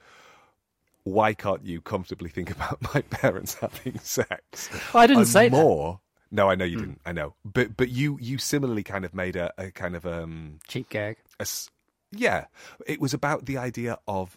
why 1.05 1.33
can't 1.33 1.65
you 1.65 1.81
comfortably 1.81 2.29
think 2.29 2.51
about 2.51 2.77
my 2.95 3.01
parents 3.01 3.55
having 3.55 3.99
sex. 4.01 4.69
I 4.95 5.07
didn't 5.07 5.21
and 5.21 5.29
say 5.29 5.49
that. 5.49 5.57
more. 5.57 6.01
No, 6.31 6.51
I 6.51 6.55
know 6.55 6.65
you 6.65 6.79
didn't. 6.79 7.01
I 7.07 7.13
know, 7.13 7.35
but 7.45 7.77
but 7.77 7.89
you 7.89 8.19
you 8.21 8.39
similarly 8.39 8.83
kind 8.83 9.05
of 9.05 9.15
made 9.15 9.37
a, 9.37 9.53
a 9.59 9.71
kind 9.71 9.95
of 9.95 10.05
um 10.07 10.59
Cheap 10.69 10.89
gag. 10.91 11.17
a 11.41 11.47
yeah, 12.13 12.47
it 12.87 13.01
was 13.01 13.15
about 13.15 13.47
the 13.47 13.59
idea 13.59 13.99
of 14.07 14.37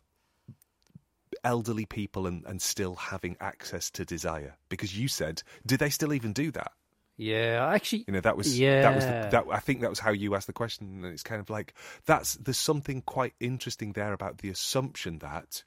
elderly 1.44 1.86
people 1.86 2.28
and, 2.28 2.44
and 2.46 2.62
still 2.62 2.96
having 2.96 3.38
access 3.40 3.90
to 3.92 4.04
desire 4.04 4.58
because 4.68 4.98
you 4.98 5.08
said 5.08 5.42
did 5.66 5.80
they 5.80 5.90
still 5.90 6.12
even 6.12 6.34
do 6.34 6.52
that 6.52 6.74
Yeah, 7.18 7.70
actually, 7.74 8.04
you 8.08 8.14
know 8.14 8.20
that 8.20 8.36
was 8.36 8.60
yeah. 8.60 8.82
that 8.82 8.96
was 8.96 9.06
the, 9.06 9.30
that 9.32 9.46
I 9.52 9.60
think 9.60 9.82
that 9.82 9.90
was 9.90 10.00
how 10.00 10.12
you 10.12 10.36
asked 10.36 10.48
the 10.48 10.54
question, 10.54 11.04
and 11.04 11.14
it's 11.14 11.24
kind 11.24 11.40
of 11.40 11.50
like 11.50 11.74
that's 12.06 12.34
there's 12.36 12.58
something 12.58 13.02
quite 13.04 13.34
interesting 13.40 13.94
there 13.94 14.12
about 14.14 14.40
the 14.40 14.50
assumption 14.50 15.20
that 15.20 15.64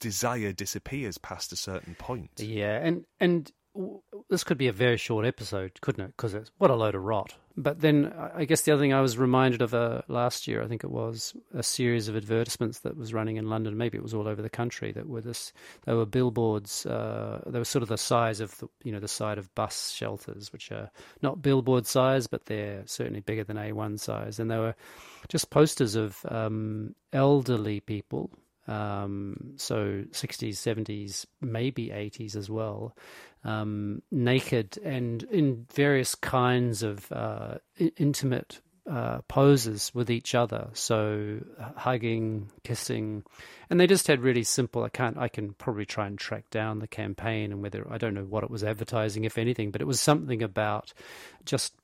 desire 0.00 0.52
disappears 0.52 1.18
past 1.18 1.52
a 1.52 1.56
certain 1.56 1.94
point. 1.94 2.32
yeah, 2.38 2.78
and 2.82 3.04
and 3.20 3.52
this 4.30 4.44
could 4.44 4.58
be 4.58 4.68
a 4.68 4.72
very 4.72 4.96
short 4.96 5.26
episode, 5.26 5.80
couldn't 5.80 6.04
it? 6.04 6.14
Because 6.16 6.34
it's 6.34 6.50
what 6.58 6.70
a 6.70 6.74
load 6.74 6.94
of 6.94 7.02
rot. 7.02 7.34
But 7.56 7.80
then 7.80 8.12
I 8.34 8.44
guess 8.44 8.62
the 8.62 8.72
other 8.72 8.82
thing 8.82 8.92
I 8.92 9.00
was 9.00 9.16
reminded 9.16 9.62
of 9.62 9.74
uh, 9.74 10.02
last 10.08 10.48
year, 10.48 10.62
I 10.62 10.66
think 10.66 10.82
it 10.82 10.90
was 10.90 11.36
a 11.54 11.62
series 11.62 12.08
of 12.08 12.16
advertisements 12.16 12.80
that 12.80 12.96
was 12.96 13.14
running 13.14 13.36
in 13.36 13.48
London. 13.48 13.76
Maybe 13.76 13.96
it 13.96 14.02
was 14.02 14.14
all 14.14 14.26
over 14.26 14.42
the 14.42 14.50
country. 14.50 14.90
That 14.90 15.08
were 15.08 15.20
this. 15.20 15.52
They 15.84 15.92
were 15.92 16.06
billboards. 16.06 16.84
Uh, 16.84 17.42
they 17.46 17.58
were 17.58 17.64
sort 17.64 17.84
of 17.84 17.88
the 17.88 17.98
size 17.98 18.40
of 18.40 18.58
the, 18.58 18.68
you 18.82 18.90
know 18.90 19.00
the 19.00 19.08
side 19.08 19.38
of 19.38 19.54
bus 19.54 19.90
shelters, 19.90 20.52
which 20.52 20.72
are 20.72 20.90
not 21.22 21.42
billboard 21.42 21.86
size, 21.86 22.26
but 22.26 22.46
they're 22.46 22.82
certainly 22.86 23.20
bigger 23.20 23.44
than 23.44 23.56
A1 23.56 24.00
size. 24.00 24.40
And 24.40 24.50
they 24.50 24.58
were 24.58 24.74
just 25.28 25.50
posters 25.50 25.94
of 25.94 26.18
um, 26.28 26.94
elderly 27.12 27.78
people 27.80 28.30
um, 28.66 29.54
so 29.56 30.04
60s, 30.10 30.54
70s, 30.54 31.26
maybe 31.40 31.88
80s 31.88 32.34
as 32.36 32.48
well, 32.48 32.96
um, 33.44 34.02
naked 34.10 34.78
and 34.82 35.22
in 35.24 35.66
various 35.72 36.14
kinds 36.14 36.82
of 36.82 37.10
uh, 37.12 37.56
intimate 37.96 38.60
uh, 38.90 39.18
poses 39.28 39.94
with 39.94 40.10
each 40.10 40.34
other. 40.34 40.68
So 40.74 41.40
hugging, 41.76 42.50
kissing, 42.64 43.24
and 43.70 43.80
they 43.80 43.86
just 43.86 44.06
had 44.06 44.20
really 44.20 44.42
simple. 44.42 44.82
I 44.82 44.88
can't. 44.88 45.16
I 45.16 45.28
can 45.28 45.52
probably 45.54 45.86
try 45.86 46.06
and 46.06 46.18
track 46.18 46.50
down 46.50 46.78
the 46.78 46.86
campaign 46.86 47.52
and 47.52 47.62
whether 47.62 47.86
I 47.90 47.98
don't 47.98 48.14
know 48.14 48.24
what 48.24 48.44
it 48.44 48.50
was 48.50 48.64
advertising, 48.64 49.24
if 49.24 49.38
anything, 49.38 49.70
but 49.70 49.80
it 49.80 49.86
was 49.86 50.00
something 50.00 50.42
about 50.42 50.92
just 51.44 51.74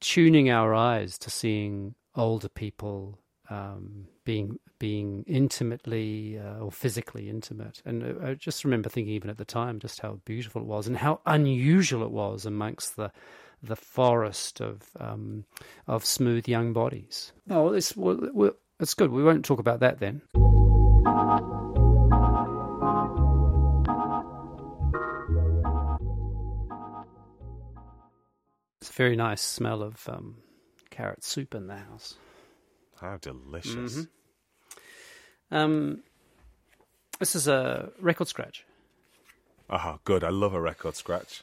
tuning 0.00 0.50
our 0.50 0.74
eyes 0.74 1.18
to 1.18 1.30
seeing 1.30 1.94
older 2.14 2.48
people 2.48 3.18
um, 3.50 4.08
being 4.28 4.58
being 4.78 5.24
intimately 5.26 6.38
uh, 6.38 6.58
or 6.58 6.70
physically 6.70 7.30
intimate. 7.30 7.80
And 7.86 8.22
I 8.22 8.34
just 8.34 8.62
remember 8.62 8.90
thinking, 8.90 9.14
even 9.14 9.30
at 9.30 9.38
the 9.38 9.44
time, 9.46 9.78
just 9.78 10.00
how 10.00 10.20
beautiful 10.26 10.60
it 10.60 10.66
was 10.66 10.86
and 10.86 10.98
how 10.98 11.20
unusual 11.24 12.02
it 12.02 12.10
was 12.10 12.44
amongst 12.44 12.96
the 12.96 13.10
the 13.62 13.74
forest 13.74 14.60
of 14.60 14.82
um, 15.00 15.46
of 15.86 16.04
smooth 16.04 16.46
young 16.46 16.74
bodies. 16.74 17.32
Oh, 17.48 17.72
it's 17.72 17.96
well, 17.96 18.52
it's 18.78 18.92
good. 18.92 19.10
We 19.10 19.24
won't 19.24 19.46
talk 19.46 19.60
about 19.60 19.80
that 19.80 19.98
then. 19.98 20.20
It's 28.82 28.90
a 28.90 28.92
very 28.92 29.16
nice 29.16 29.40
smell 29.40 29.82
of 29.82 30.06
um, 30.06 30.36
carrot 30.90 31.24
soup 31.24 31.54
in 31.54 31.66
the 31.66 31.76
house. 31.76 32.16
How 33.00 33.16
delicious! 33.16 33.94
Mm-hmm. 33.94 34.17
Um, 35.50 36.02
this 37.18 37.34
is 37.34 37.48
a 37.48 37.90
record 38.00 38.28
scratch. 38.28 38.64
Ah, 39.70 39.94
oh, 39.94 40.00
good. 40.04 40.24
I 40.24 40.30
love 40.30 40.54
a 40.54 40.60
record 40.60 40.96
scratch. 40.96 41.42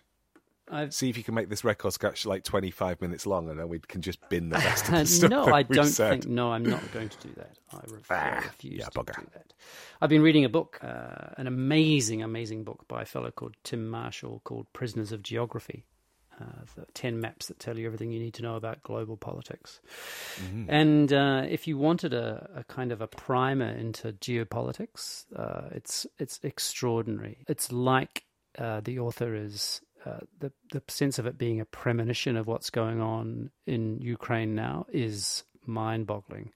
I've... 0.70 0.94
See 0.94 1.10
if 1.10 1.18
you 1.18 1.24
can 1.24 1.36
make 1.36 1.50
this 1.50 1.64
record 1.64 1.94
scratch 1.94 2.26
like 2.26 2.44
25 2.44 3.00
minutes 3.00 3.28
long 3.28 3.50
and 3.50 3.60
then 3.60 3.70
we 3.70 3.78
can 3.80 4.02
just 4.02 4.18
bin 4.30 4.50
the 4.50 4.58
rest 4.58 4.86
of 4.86 4.92
the 4.96 5.06
stuff. 5.06 5.30
no, 5.30 5.46
I 5.46 5.62
don't 5.62 5.86
said. 5.86 6.10
think. 6.10 6.28
No, 6.28 6.52
I'm 6.52 6.64
not 6.64 6.82
going 6.92 7.10
to 7.10 7.18
do 7.28 7.34
that. 7.36 7.52
I, 7.72 7.78
ref- 7.88 8.08
ah, 8.10 8.14
I 8.16 8.36
refuse 8.38 8.80
yeah, 8.80 8.86
to 8.86 8.92
bugger. 9.00 9.16
do 9.20 9.28
that. 9.34 9.54
I've 10.02 10.10
been 10.10 10.24
reading 10.24 10.44
a 10.44 10.50
book, 10.50 10.80
uh, 10.82 11.34
an 11.38 11.46
amazing, 11.46 12.24
amazing 12.24 12.64
book 12.64 12.86
by 12.88 13.04
a 13.04 13.06
fellow 13.06 13.30
called 13.30 13.56
Tim 13.64 13.88
Marshall 13.88 14.42
called 14.44 14.66
Prisoners 14.74 15.12
of 15.12 15.22
Geography. 15.22 15.86
Uh, 16.40 16.66
the 16.76 16.86
10 16.94 17.22
maps 17.22 17.48
that 17.48 17.60
tell 17.60 17.80
you 17.80 17.86
everything 17.86 18.12
you 18.12 18.20
need 18.20 18.34
to 18.34 18.42
know 18.42 18.56
about 18.58 18.84
global 18.84 19.16
politics. 19.16 19.80
Mm-hmm. 20.44 20.70
And 20.70 21.14
uh, 21.14 21.44
if 21.48 21.66
you 21.66 21.78
wanted 21.78 22.14
a, 22.14 22.50
a, 22.56 22.64
kind 22.66 22.92
of 22.92 23.00
a 23.00 23.08
primer 23.08 23.70
into 23.70 24.12
geopolitics, 24.12 25.28
uh, 25.34 25.70
it's, 25.72 26.06
it's 26.20 26.42
extraordinary. 26.44 27.38
It's 27.48 27.72
like 27.72 28.26
uh, 28.58 28.82
the 28.82 29.00
author 29.00 29.34
is 29.34 29.80
uh, 30.06 30.20
the 30.40 30.52
the 30.72 30.84
sense 30.88 31.18
of 31.20 31.26
it 31.26 31.38
being 31.38 31.60
a 31.60 31.66
premonition 31.66 32.38
of 32.38 32.48
what's 32.48 32.70
going 32.70 33.02
on 33.02 33.50
in 33.66 34.00
Ukraine 34.02 34.54
now 34.54 34.86
is 34.92 35.44
mind-boggling. 35.66 36.52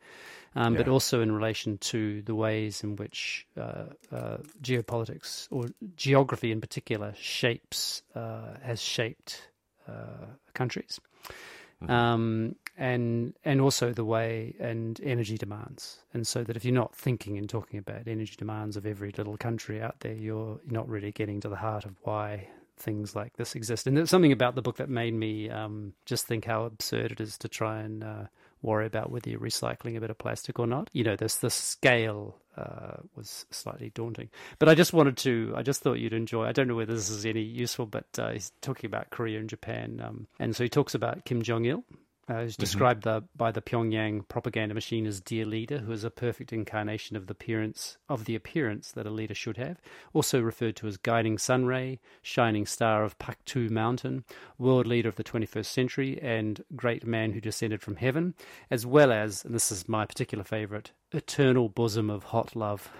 Um, 0.56 0.74
Yeah. 0.74 0.80
But 0.80 0.88
also 0.88 1.22
in 1.22 1.32
relation 1.32 1.78
to 1.78 2.22
the 2.24 2.36
ways 2.36 2.84
in 2.84 2.96
which 2.96 3.48
uh, 3.58 3.86
uh, 4.12 4.38
geopolitics 4.62 5.48
or 5.52 5.66
geography 5.96 6.52
in 6.52 6.62
particular 6.62 7.14
shapes 7.18 8.04
uh, 8.16 8.58
has 8.62 8.82
shaped 8.82 9.49
uh, 9.90 10.26
countries, 10.54 11.00
um, 11.88 12.56
and 12.78 13.34
and 13.44 13.62
also 13.62 13.94
the 13.94 14.06
way 14.06 14.56
and 14.60 15.00
energy 15.04 15.38
demands. 15.38 16.00
And 16.14 16.26
so 16.26 16.44
that 16.44 16.56
if 16.56 16.66
you're 16.66 16.74
not 16.74 16.96
thinking 16.96 17.38
and 17.38 17.50
talking 17.50 17.80
about 17.80 18.08
energy 18.08 18.36
demands 18.38 18.78
of 18.78 18.86
every 18.86 19.14
little 19.18 19.38
country 19.38 19.82
out 19.82 20.00
there, 20.02 20.14
you're 20.14 20.60
not 20.68 20.88
really 20.88 21.12
getting 21.12 21.40
to 21.42 21.50
the 21.50 21.56
heart 21.56 21.86
of 21.86 21.96
why 22.04 22.48
things 22.78 23.16
like 23.16 23.36
this 23.38 23.56
exist. 23.56 23.88
And 23.88 23.96
there's 23.96 24.10
something 24.10 24.32
about 24.32 24.56
the 24.56 24.62
book 24.62 24.78
that 24.78 24.90
made 24.90 25.14
me 25.14 25.50
um, 25.50 25.94
just 26.06 26.26
think 26.26 26.46
how 26.46 26.64
absurd 26.64 27.12
it 27.12 27.22
is 27.22 27.38
to 27.40 27.48
try 27.48 27.82
and 27.82 28.04
uh, 28.04 28.24
worry 28.62 28.86
about 28.86 29.12
whether 29.12 29.30
you're 29.30 29.40
recycling 29.40 29.98
a 29.98 30.00
bit 30.02 30.10
of 30.10 30.18
plastic 30.18 30.60
or 30.60 30.68
not. 30.68 30.90
You 30.94 31.04
know, 31.04 31.16
there's 31.16 31.38
the 31.38 31.50
scale 31.50 32.38
uh, 32.60 32.98
was 33.16 33.46
slightly 33.52 33.92
daunting. 33.94 34.30
But 34.60 34.70
I 34.70 34.76
just 34.76 34.94
wanted 34.94 35.18
to, 35.18 35.54
I 35.56 35.64
just 35.64 35.82
thought 35.82 36.00
you'd 36.00 36.14
enjoy. 36.14 36.46
I 36.46 36.52
don't 36.52 36.68
know 36.68 36.76
whether 36.76 36.94
this 36.94 37.10
is 37.10 37.26
any 37.26 37.42
useful, 37.42 37.86
but 37.86 38.08
uh, 38.18 38.32
he's 38.32 38.52
talking 38.62 38.88
about 38.88 39.10
Korea 39.10 39.40
and 39.40 39.50
Japan, 39.50 40.02
um, 40.04 40.28
and 40.40 40.56
so 40.56 40.64
he 40.64 40.70
talks 40.70 40.96
about 40.96 41.26
Kim 41.26 41.42
Jong 41.42 41.66
Il. 41.66 41.84
Uh, 42.30 42.44
who's 42.44 42.56
described 42.56 43.04
the, 43.06 43.24
by 43.36 43.52
the 43.52 43.62
Pyongyang 43.62 44.28
propaganda 44.28 44.76
machine 44.76 45.08
as 45.08 45.20
dear 45.20 45.48
leader, 45.48 45.80
who 45.80 45.92
is 45.92 46.04
a 46.04 46.12
perfect 46.12 46.54
incarnation 46.54 47.16
of 47.16 47.26
the 47.26 47.32
appearance 47.32 47.98
of 48.08 48.26
the 48.26 48.36
appearance 48.36 48.92
that 48.92 49.08
a 49.08 49.10
leader 49.10 49.34
should 49.34 49.58
have. 49.58 49.82
Also 50.14 50.40
referred 50.40 50.76
to 50.76 50.86
as 50.86 50.98
guiding 50.98 51.40
sun 51.40 51.66
ray, 51.66 52.00
shining 52.22 52.68
star 52.68 53.04
of 53.04 53.18
Paektu 53.18 53.72
Mountain, 53.72 54.26
world 54.60 54.86
leader 54.86 55.10
of 55.10 55.16
the 55.16 55.24
21st 55.24 55.66
century, 55.66 56.20
and 56.22 56.64
great 56.76 57.04
man 57.04 57.32
who 57.32 57.42
descended 57.42 57.82
from 57.82 57.96
heaven, 57.96 58.36
as 58.70 58.86
well 58.86 59.12
as, 59.12 59.44
and 59.44 59.56
this 59.56 59.72
is 59.72 59.90
my 59.90 60.06
particular 60.06 60.44
favourite, 60.44 60.92
eternal 61.12 61.68
bosom 61.68 62.12
of 62.12 62.26
hot 62.26 62.56
love. 62.56 62.92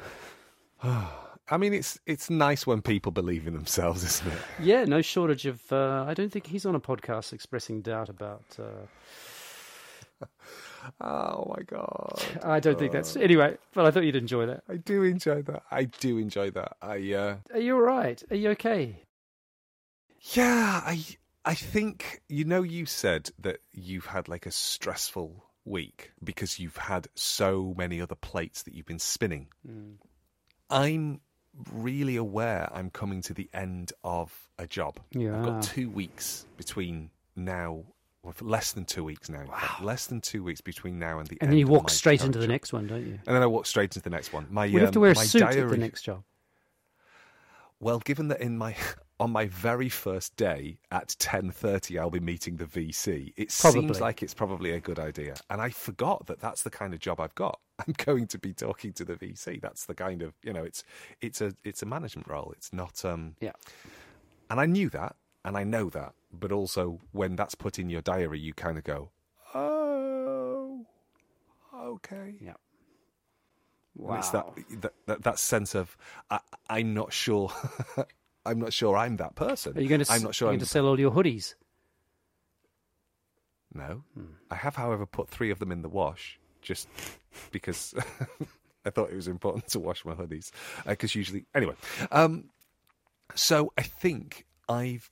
I 1.52 1.58
mean, 1.58 1.74
it's 1.74 2.00
it's 2.06 2.30
nice 2.30 2.68
when 2.68 2.82
people 2.82 3.12
believe 3.12 3.48
in 3.48 3.54
themselves, 3.54 4.04
isn't 4.22 4.32
it? 4.32 4.40
Yeah, 4.62 4.86
no 4.86 5.02
shortage 5.02 5.46
of. 5.46 5.60
Uh, 5.72 6.06
I 6.08 6.14
don't 6.14 6.32
think 6.32 6.48
he's 6.48 6.66
on 6.66 6.76
a 6.76 6.80
podcast 6.80 7.34
expressing 7.34 7.82
doubt 7.82 8.10
about. 8.10 8.44
Uh, 8.58 10.26
Oh 11.02 11.54
my 11.56 11.64
god! 11.64 12.24
I 12.44 12.60
don't 12.60 12.80
think 12.80 12.94
that's 12.94 13.16
anyway. 13.18 13.58
But 13.74 13.86
I 13.86 13.92
thought 13.92 14.06
you'd 14.06 14.16
enjoy 14.16 14.46
that. 14.48 14.64
I 14.70 14.78
do 14.78 15.04
enjoy 15.04 15.42
that. 15.44 15.64
I 15.70 15.84
do 15.84 16.18
enjoy 16.18 16.52
that. 16.52 16.78
I 16.82 17.14
uh, 17.14 17.36
Are 17.54 17.60
you 17.60 17.76
all 17.76 17.82
right? 17.82 18.22
Are 18.32 18.36
you 18.36 18.50
okay? 18.52 19.04
yeah, 20.34 20.82
I 20.86 21.04
I 21.46 21.54
think 21.54 22.22
you 22.30 22.46
know 22.46 22.62
you 22.64 22.86
said 22.86 23.30
that 23.40 23.60
you've 23.74 24.06
had 24.08 24.28
like 24.30 24.46
a 24.46 24.52
stressful 24.52 25.46
week 25.66 26.12
because 26.24 26.60
you've 26.60 26.78
had 26.78 27.08
so 27.16 27.74
many 27.78 28.02
other 28.02 28.16
plates 28.16 28.64
that 28.64 28.74
you've 28.74 28.86
been 28.86 29.00
spinning. 29.00 29.50
I'm 30.70 31.20
really 31.72 32.16
aware 32.16 32.70
I'm 32.74 32.90
coming 32.90 33.22
to 33.24 33.34
the 33.34 33.50
end 33.54 33.94
of 34.04 34.50
a 34.58 34.68
job. 34.68 35.00
Yeah. 35.12 35.38
I've 35.38 35.46
got 35.46 35.64
two 35.64 35.90
weeks 35.90 36.46
between 36.58 37.10
now, 37.36 37.84
well, 38.24 38.34
less 38.42 38.72
than 38.74 38.86
two 38.86 39.04
weeks 39.04 39.30
now. 39.30 39.46
fact, 39.46 39.82
Less 39.82 40.06
than 40.08 40.22
two 40.22 40.44
weeks 40.44 40.62
between 40.62 41.00
now 41.00 41.20
and 41.20 41.28
the 41.28 41.34
end. 41.34 41.40
And 41.42 41.48
end 41.50 41.52
then 41.54 41.60
you 41.60 41.68
walk 41.68 41.90
straight 41.90 42.24
into 42.24 42.40
the 42.40 42.48
next 42.48 42.74
one, 42.74 42.88
don't 42.88 43.06
you? 43.06 43.20
And 43.26 43.36
then 43.36 43.42
I 43.42 43.48
walk 43.48 43.66
straight 43.66 43.96
into 43.96 44.02
the 44.02 44.10
next 44.10 44.34
one. 44.34 44.48
My, 44.50 44.66
Would 44.66 44.74
you 44.74 44.80
have 44.80 44.92
to 44.92 45.00
um, 45.00 45.02
wear 45.02 45.12
a 45.12 45.16
suit 45.16 45.40
diary, 45.40 45.62
at 45.62 45.70
the 45.70 45.78
next 45.78 46.04
job? 46.04 46.24
Well, 47.80 48.00
given 48.00 48.28
that 48.30 48.42
in 48.42 48.58
my 48.58 48.76
on 49.20 49.32
my 49.32 49.48
very 49.48 49.90
first 49.90 50.36
day 50.38 50.80
at 50.92 51.16
ten 51.20 51.52
thirty, 51.52 52.00
I'll 52.00 52.10
be 52.10 52.20
meeting 52.20 52.58
the 52.58 52.66
VC. 52.66 53.34
It 53.36 53.56
Probably. 53.60 53.82
seems 53.82 54.00
like 54.02 54.24
it's 54.24 54.34
probably 54.34 54.72
a 54.72 54.80
good 54.80 55.00
idea, 55.00 55.36
and 55.50 55.62
I 55.62 55.70
forgot 55.70 56.28
that 56.28 56.40
that's 56.40 56.62
the 56.64 56.70
kind 56.70 56.94
of 56.94 57.00
job 57.00 57.20
I've 57.20 57.36
got. 57.36 57.60
I'm 57.88 57.94
going 57.98 58.28
to 58.28 58.38
be 58.38 58.54
talking 58.54 58.94
to 58.94 59.06
the 59.06 59.16
VC. 59.16 59.60
That's 59.62 59.86
the 59.86 59.94
kind 59.96 60.22
of 60.22 60.34
you 60.44 60.54
know, 60.54 60.64
it's 60.64 60.84
it's 61.22 61.42
a 61.42 61.54
it's 61.64 61.82
a 61.82 61.86
management 61.86 62.28
role. 62.28 62.54
It's 62.56 62.72
not 62.74 63.04
um, 63.06 63.36
Yeah. 63.42 63.52
and 64.50 64.60
I 64.60 64.66
knew 64.66 64.90
that, 64.90 65.16
and 65.44 65.58
I 65.58 65.64
know 65.64 65.90
that, 65.90 66.14
but 66.32 66.52
also 66.52 67.00
when 67.12 67.36
that's 67.36 67.56
put 67.56 67.78
in 67.80 67.90
your 67.90 68.02
diary, 68.02 68.40
you 68.40 68.54
kind 68.54 68.78
of 68.78 68.84
go, 68.84 69.10
oh, 69.54 70.86
okay. 71.76 72.36
Yeah. 72.42 72.54
And 74.02 74.18
it's 74.18 74.30
that, 74.30 74.46
that 74.82 74.94
that 75.08 75.24
that 75.24 75.40
sense 75.40 75.76
of 75.76 75.98
I, 76.30 76.40
I'm 76.70 76.94
not 76.94 77.12
sure. 77.12 77.52
I'm 78.46 78.60
not 78.60 78.74
sure 78.74 78.98
I'm 78.98 79.18
that 79.18 79.36
person. 79.36 79.78
Are 79.78 79.82
you 79.82 79.90
going 79.90 80.04
to? 80.04 80.12
I'm 80.12 80.24
not 80.24 80.36
sure. 80.36 80.48
Are 80.48 80.52
going 80.52 80.60
to 80.60 80.66
sell 80.66 80.88
all 80.88 81.00
your 81.00 81.12
hoodies? 81.12 81.56
No, 83.74 84.04
I 84.50 84.56
have, 84.56 84.76
however, 84.76 85.06
put 85.06 85.30
three 85.30 85.52
of 85.52 85.60
them 85.60 85.72
in 85.72 85.84
the 85.84 85.90
wash 85.90 86.40
just 86.62 86.88
because 87.52 87.94
I 88.86 88.90
thought 88.90 89.12
it 89.12 89.16
was 89.16 89.28
important 89.28 89.68
to 89.70 89.80
wash 89.80 90.04
my 90.06 90.14
hoodies 90.14 90.52
because 90.86 91.14
usually, 91.14 91.46
anyway. 91.54 91.76
Um, 92.12 92.46
so 93.36 93.72
I 93.78 93.84
think 93.84 94.48
I've, 94.68 95.12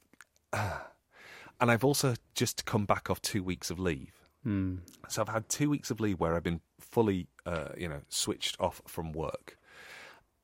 and 0.54 1.70
I've 1.72 1.84
also 1.84 2.16
just 2.34 2.66
come 2.66 2.86
back 2.86 3.12
off 3.12 3.22
two 3.22 3.44
weeks 3.44 3.70
of 3.70 3.80
leave. 3.80 4.14
Hmm. 4.44 4.78
So 5.08 5.22
I've 5.22 5.30
had 5.30 5.50
two 5.50 5.70
weeks 5.70 5.92
of 5.92 6.00
leave 6.00 6.20
where 6.20 6.36
I've 6.36 6.44
been 6.44 6.62
fully, 6.80 7.28
uh, 7.46 7.70
you 7.78 7.88
know, 7.88 8.02
switched 8.10 8.60
off 8.60 8.82
from 8.88 9.12
work, 9.12 9.58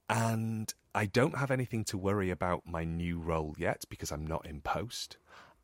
and 0.08 0.72
I 0.96 1.06
don't 1.06 1.38
have 1.38 1.52
anything 1.52 1.84
to 1.86 1.98
worry 1.98 2.30
about 2.30 2.64
my 2.66 2.84
new 2.84 3.20
role 3.20 3.56
yet 3.58 3.84
because 3.90 4.12
I'm 4.12 4.28
not 4.28 4.46
in 4.46 4.62
post. 4.62 5.18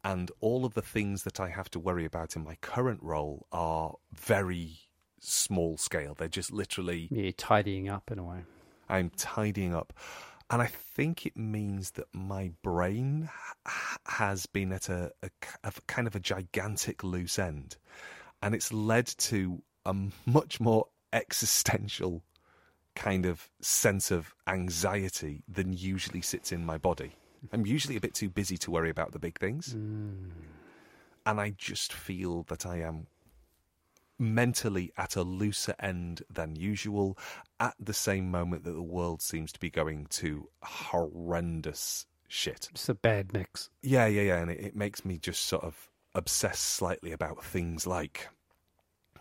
And 0.03 0.31
all 0.39 0.65
of 0.65 0.73
the 0.73 0.81
things 0.81 1.23
that 1.23 1.39
I 1.39 1.49
have 1.49 1.69
to 1.71 1.79
worry 1.79 2.05
about 2.05 2.35
in 2.35 2.43
my 2.43 2.55
current 2.61 3.01
role 3.03 3.45
are 3.51 3.95
very 4.13 4.79
small 5.19 5.77
scale. 5.77 6.15
They're 6.17 6.27
just 6.27 6.51
literally 6.51 7.07
Yeah, 7.11 7.31
tidying 7.37 7.89
up 7.89 8.09
in 8.11 8.17
a 8.19 8.23
way. 8.23 8.39
I'm 8.87 9.11
tidying 9.11 9.73
up. 9.75 9.93
And 10.49 10.61
I 10.63 10.65
think 10.65 11.25
it 11.25 11.37
means 11.37 11.91
that 11.91 12.07
my 12.11 12.51
brain 12.63 13.29
has 14.07 14.47
been 14.47 14.71
at 14.71 14.89
a 14.89 15.11
kind 15.85 16.07
of 16.07 16.15
a 16.15 16.19
gigantic 16.19 17.03
loose 17.03 17.37
end. 17.37 17.77
And 18.41 18.55
it's 18.55 18.73
led 18.73 19.05
to 19.05 19.61
a 19.85 19.95
much 20.25 20.59
more 20.59 20.87
existential 21.13 22.23
kind 22.99 23.25
of 23.25 23.49
sense 23.61 24.11
of 24.11 24.35
anxiety 24.45 25.41
than 25.47 25.71
usually 25.71 26.21
sits 26.21 26.51
in 26.51 26.65
my 26.65 26.77
body. 26.77 27.15
I'm 27.53 27.65
usually 27.65 27.95
a 27.95 28.01
bit 28.01 28.13
too 28.13 28.29
busy 28.29 28.57
to 28.57 28.71
worry 28.71 28.89
about 28.89 29.13
the 29.13 29.19
big 29.19 29.39
things. 29.39 29.71
Hmm. 29.71 30.31
And 31.25 31.39
I 31.39 31.53
just 31.57 31.93
feel 31.93 32.43
that 32.49 32.65
I 32.65 32.81
am 32.81 33.07
mentally 34.17 34.91
at 34.97 35.15
a 35.15 35.23
looser 35.23 35.75
end 35.79 36.23
than 36.29 36.57
usual 36.57 37.17
at 37.61 37.73
the 37.79 37.93
same 37.93 38.29
moment 38.29 38.65
that 38.65 38.73
the 38.73 38.81
world 38.81 39.21
seems 39.21 39.53
to 39.53 39.59
be 39.59 39.69
going 39.69 40.07
to 40.09 40.49
horrendous 40.61 42.05
shit. 42.27 42.67
It's 42.71 42.89
a 42.89 42.93
bad 42.93 43.31
mix. 43.31 43.69
Yeah, 43.81 44.07
yeah, 44.07 44.23
yeah. 44.23 44.39
And 44.39 44.51
it, 44.51 44.59
it 44.59 44.75
makes 44.75 45.05
me 45.05 45.17
just 45.17 45.43
sort 45.43 45.63
of 45.63 45.89
obsess 46.15 46.59
slightly 46.59 47.13
about 47.13 47.45
things 47.45 47.87
like 47.87 48.27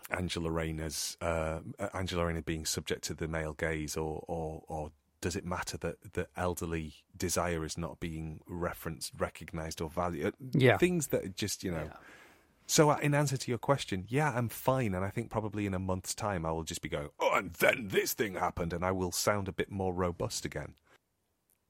Angela 0.09 0.51
Rayner's 0.51 1.17
uh, 1.21 1.59
Angela 1.93 2.25
Rayner 2.25 2.41
being 2.41 2.65
subject 2.65 3.03
to 3.05 3.13
the 3.13 3.27
male 3.27 3.53
gaze, 3.53 3.97
or 3.97 4.23
or 4.27 4.63
or 4.67 4.91
does 5.21 5.35
it 5.35 5.45
matter 5.45 5.77
that 5.77 6.13
that 6.13 6.29
elderly 6.35 6.93
desire 7.17 7.65
is 7.65 7.77
not 7.77 7.99
being 7.99 8.41
referenced, 8.47 9.13
recognised, 9.17 9.81
or 9.81 9.89
valued? 9.89 10.33
Yeah. 10.53 10.77
things 10.77 11.07
that 11.07 11.35
just 11.35 11.63
you 11.63 11.71
know. 11.71 11.83
Yeah. 11.85 11.97
So, 12.65 12.91
uh, 12.91 12.97
in 13.01 13.15
answer 13.15 13.35
to 13.35 13.51
your 13.51 13.57
question, 13.57 14.05
yeah, 14.09 14.31
I'm 14.31 14.47
fine, 14.47 14.93
and 14.93 15.03
I 15.03 15.09
think 15.09 15.31
probably 15.31 15.65
in 15.65 15.73
a 15.73 15.79
month's 15.79 16.13
time 16.13 16.45
I 16.45 16.51
will 16.51 16.63
just 16.63 16.83
be 16.83 16.89
going, 16.89 17.09
oh, 17.19 17.33
and 17.33 17.51
then 17.53 17.87
this 17.87 18.13
thing 18.13 18.35
happened, 18.35 18.73
and 18.73 18.85
I 18.85 18.91
will 18.91 19.11
sound 19.11 19.47
a 19.47 19.51
bit 19.51 19.71
more 19.71 19.91
robust 19.91 20.45
again. 20.45 20.75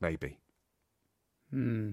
Maybe. 0.02 0.40
Hmm. 1.52 1.92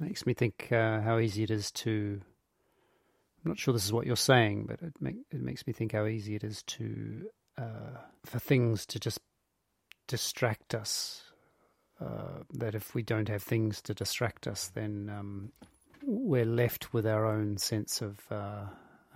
Makes 0.00 0.24
me 0.24 0.32
think 0.32 0.68
uh, 0.72 1.02
how 1.02 1.18
easy 1.18 1.42
it 1.42 1.50
is 1.50 1.70
to. 1.72 2.22
I'm 3.44 3.50
not 3.50 3.58
sure 3.58 3.72
this 3.72 3.84
is 3.84 3.92
what 3.92 4.06
you're 4.06 4.16
saying, 4.16 4.66
but 4.66 4.82
it, 4.82 4.92
make, 5.00 5.16
it 5.30 5.40
makes 5.40 5.66
me 5.66 5.72
think 5.72 5.92
how 5.92 6.06
easy 6.06 6.34
it 6.34 6.44
is 6.44 6.62
to 6.64 7.28
uh, 7.56 7.98
for 8.24 8.38
things 8.38 8.84
to 8.86 8.98
just 9.00 9.20
distract 10.06 10.74
us. 10.74 11.22
Uh, 12.00 12.42
that 12.54 12.74
if 12.76 12.94
we 12.94 13.02
don't 13.02 13.28
have 13.28 13.42
things 13.42 13.82
to 13.82 13.92
distract 13.92 14.46
us, 14.46 14.68
then 14.68 15.12
um, 15.16 15.50
we're 16.04 16.44
left 16.44 16.92
with 16.92 17.06
our 17.06 17.26
own 17.26 17.56
sense 17.58 18.00
of. 18.00 18.20
Uh, 18.30 18.66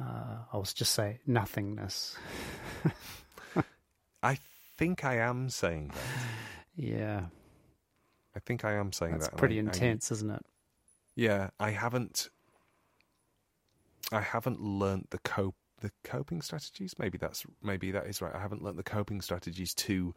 uh, 0.01 0.39
I 0.53 0.57
was 0.57 0.73
just 0.73 0.93
say 0.95 1.21
nothingness. 1.27 2.17
I 4.23 4.39
think 4.79 5.05
I 5.05 5.17
am 5.17 5.49
saying 5.49 5.89
that. 5.89 5.97
Yeah, 6.75 7.27
I 8.35 8.39
think 8.41 8.65
I 8.65 8.73
am 8.77 8.93
saying 8.93 9.13
that's 9.13 9.27
that. 9.27 9.33
and 9.33 9.39
pretty 9.39 9.57
I- 9.57 9.59
I- 9.59 9.65
intense, 9.65 10.11
isn't 10.11 10.31
it? 10.31 10.41
Yeah, 11.15 11.51
I 11.61 11.71
haven't. 11.71 12.31
I 14.13 14.21
haven't 14.21 14.61
learnt 14.61 15.11
the 15.11 15.19
cope 15.19 15.57
the 15.81 15.91
coping 16.05 16.41
strategies. 16.41 16.95
Maybe 16.99 17.19
that's 17.19 17.45
maybe 17.63 17.91
that 17.91 18.07
is 18.07 18.23
right. 18.23 18.35
I 18.35 18.41
haven't 18.41 18.63
learnt 18.63 18.77
the 18.77 18.83
coping 18.83 19.21
strategies 19.21 19.75
to 19.75 20.15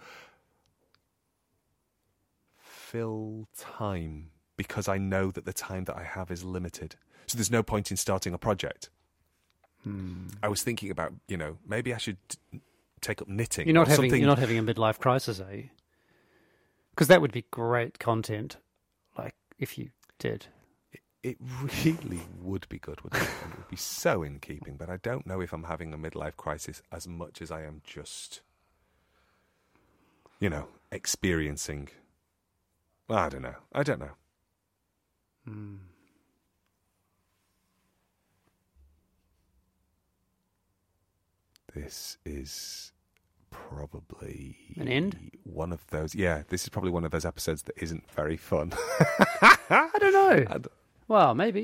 fill 2.57 3.47
time 3.57 4.29
because 4.57 4.87
I 4.87 4.97
know 4.97 5.31
that 5.31 5.45
the 5.45 5.53
time 5.53 5.85
that 5.85 5.97
I 5.97 6.03
have 6.03 6.31
is 6.31 6.43
limited. 6.43 6.95
So 7.27 7.37
there's 7.37 7.51
no 7.51 7.63
point 7.63 7.91
in 7.91 7.97
starting 7.97 8.33
a 8.33 8.37
project. 8.37 8.89
Hmm. 9.83 10.27
I 10.41 10.47
was 10.47 10.63
thinking 10.63 10.91
about 10.91 11.13
you 11.27 11.37
know 11.37 11.57
maybe 11.67 11.93
I 11.93 11.97
should 11.97 12.17
take 13.01 13.21
up 13.21 13.27
knitting. 13.27 13.67
You're 13.67 13.73
not 13.73 13.87
having 13.87 14.09
something. 14.09 14.21
you're 14.21 14.29
not 14.29 14.39
having 14.39 14.57
a 14.57 14.63
midlife 14.63 14.99
crisis, 14.99 15.39
are 15.39 15.53
you? 15.53 15.69
Because 16.91 17.07
that 17.07 17.21
would 17.21 17.31
be 17.31 17.45
great 17.51 17.99
content. 17.99 18.57
Like 19.17 19.35
if 19.59 19.77
you 19.77 19.89
did. 20.19 20.47
It 21.25 21.37
really 21.87 22.21
would 22.43 22.69
be 22.69 22.77
good, 22.77 23.01
wouldn't 23.01 23.23
it? 23.23 23.29
And 23.43 23.51
it 23.53 23.57
would 23.57 23.67
be 23.67 23.75
so 23.77 24.21
in 24.21 24.37
keeping, 24.37 24.75
but 24.77 24.91
I 24.91 24.97
don't 24.97 25.25
know 25.25 25.41
if 25.41 25.53
I'm 25.53 25.63
having 25.63 25.91
a 25.91 25.97
midlife 25.97 26.35
crisis 26.37 26.83
as 26.91 27.07
much 27.07 27.41
as 27.41 27.49
I 27.49 27.63
am 27.63 27.81
just, 27.83 28.41
you 30.39 30.51
know, 30.51 30.67
experiencing. 30.91 31.89
I 33.09 33.29
don't 33.29 33.41
know. 33.41 33.55
I 33.73 33.81
don't 33.81 33.99
know. 33.99 34.11
Hmm. 35.45 35.75
This 41.73 42.19
is 42.23 42.91
probably 43.49 44.57
An 44.77 44.87
end? 44.87 45.31
One 45.43 45.73
of 45.73 45.87
those. 45.87 46.13
Yeah, 46.13 46.43
this 46.49 46.61
is 46.61 46.69
probably 46.69 46.91
one 46.91 47.03
of 47.03 47.09
those 47.09 47.25
episodes 47.25 47.63
that 47.63 47.81
isn't 47.81 48.09
very 48.11 48.37
fun. 48.37 48.73
I 49.71 49.89
don't 49.99 50.13
know. 50.13 50.45
And- 50.53 50.67
Well, 51.07 51.33
maybe. 51.35 51.63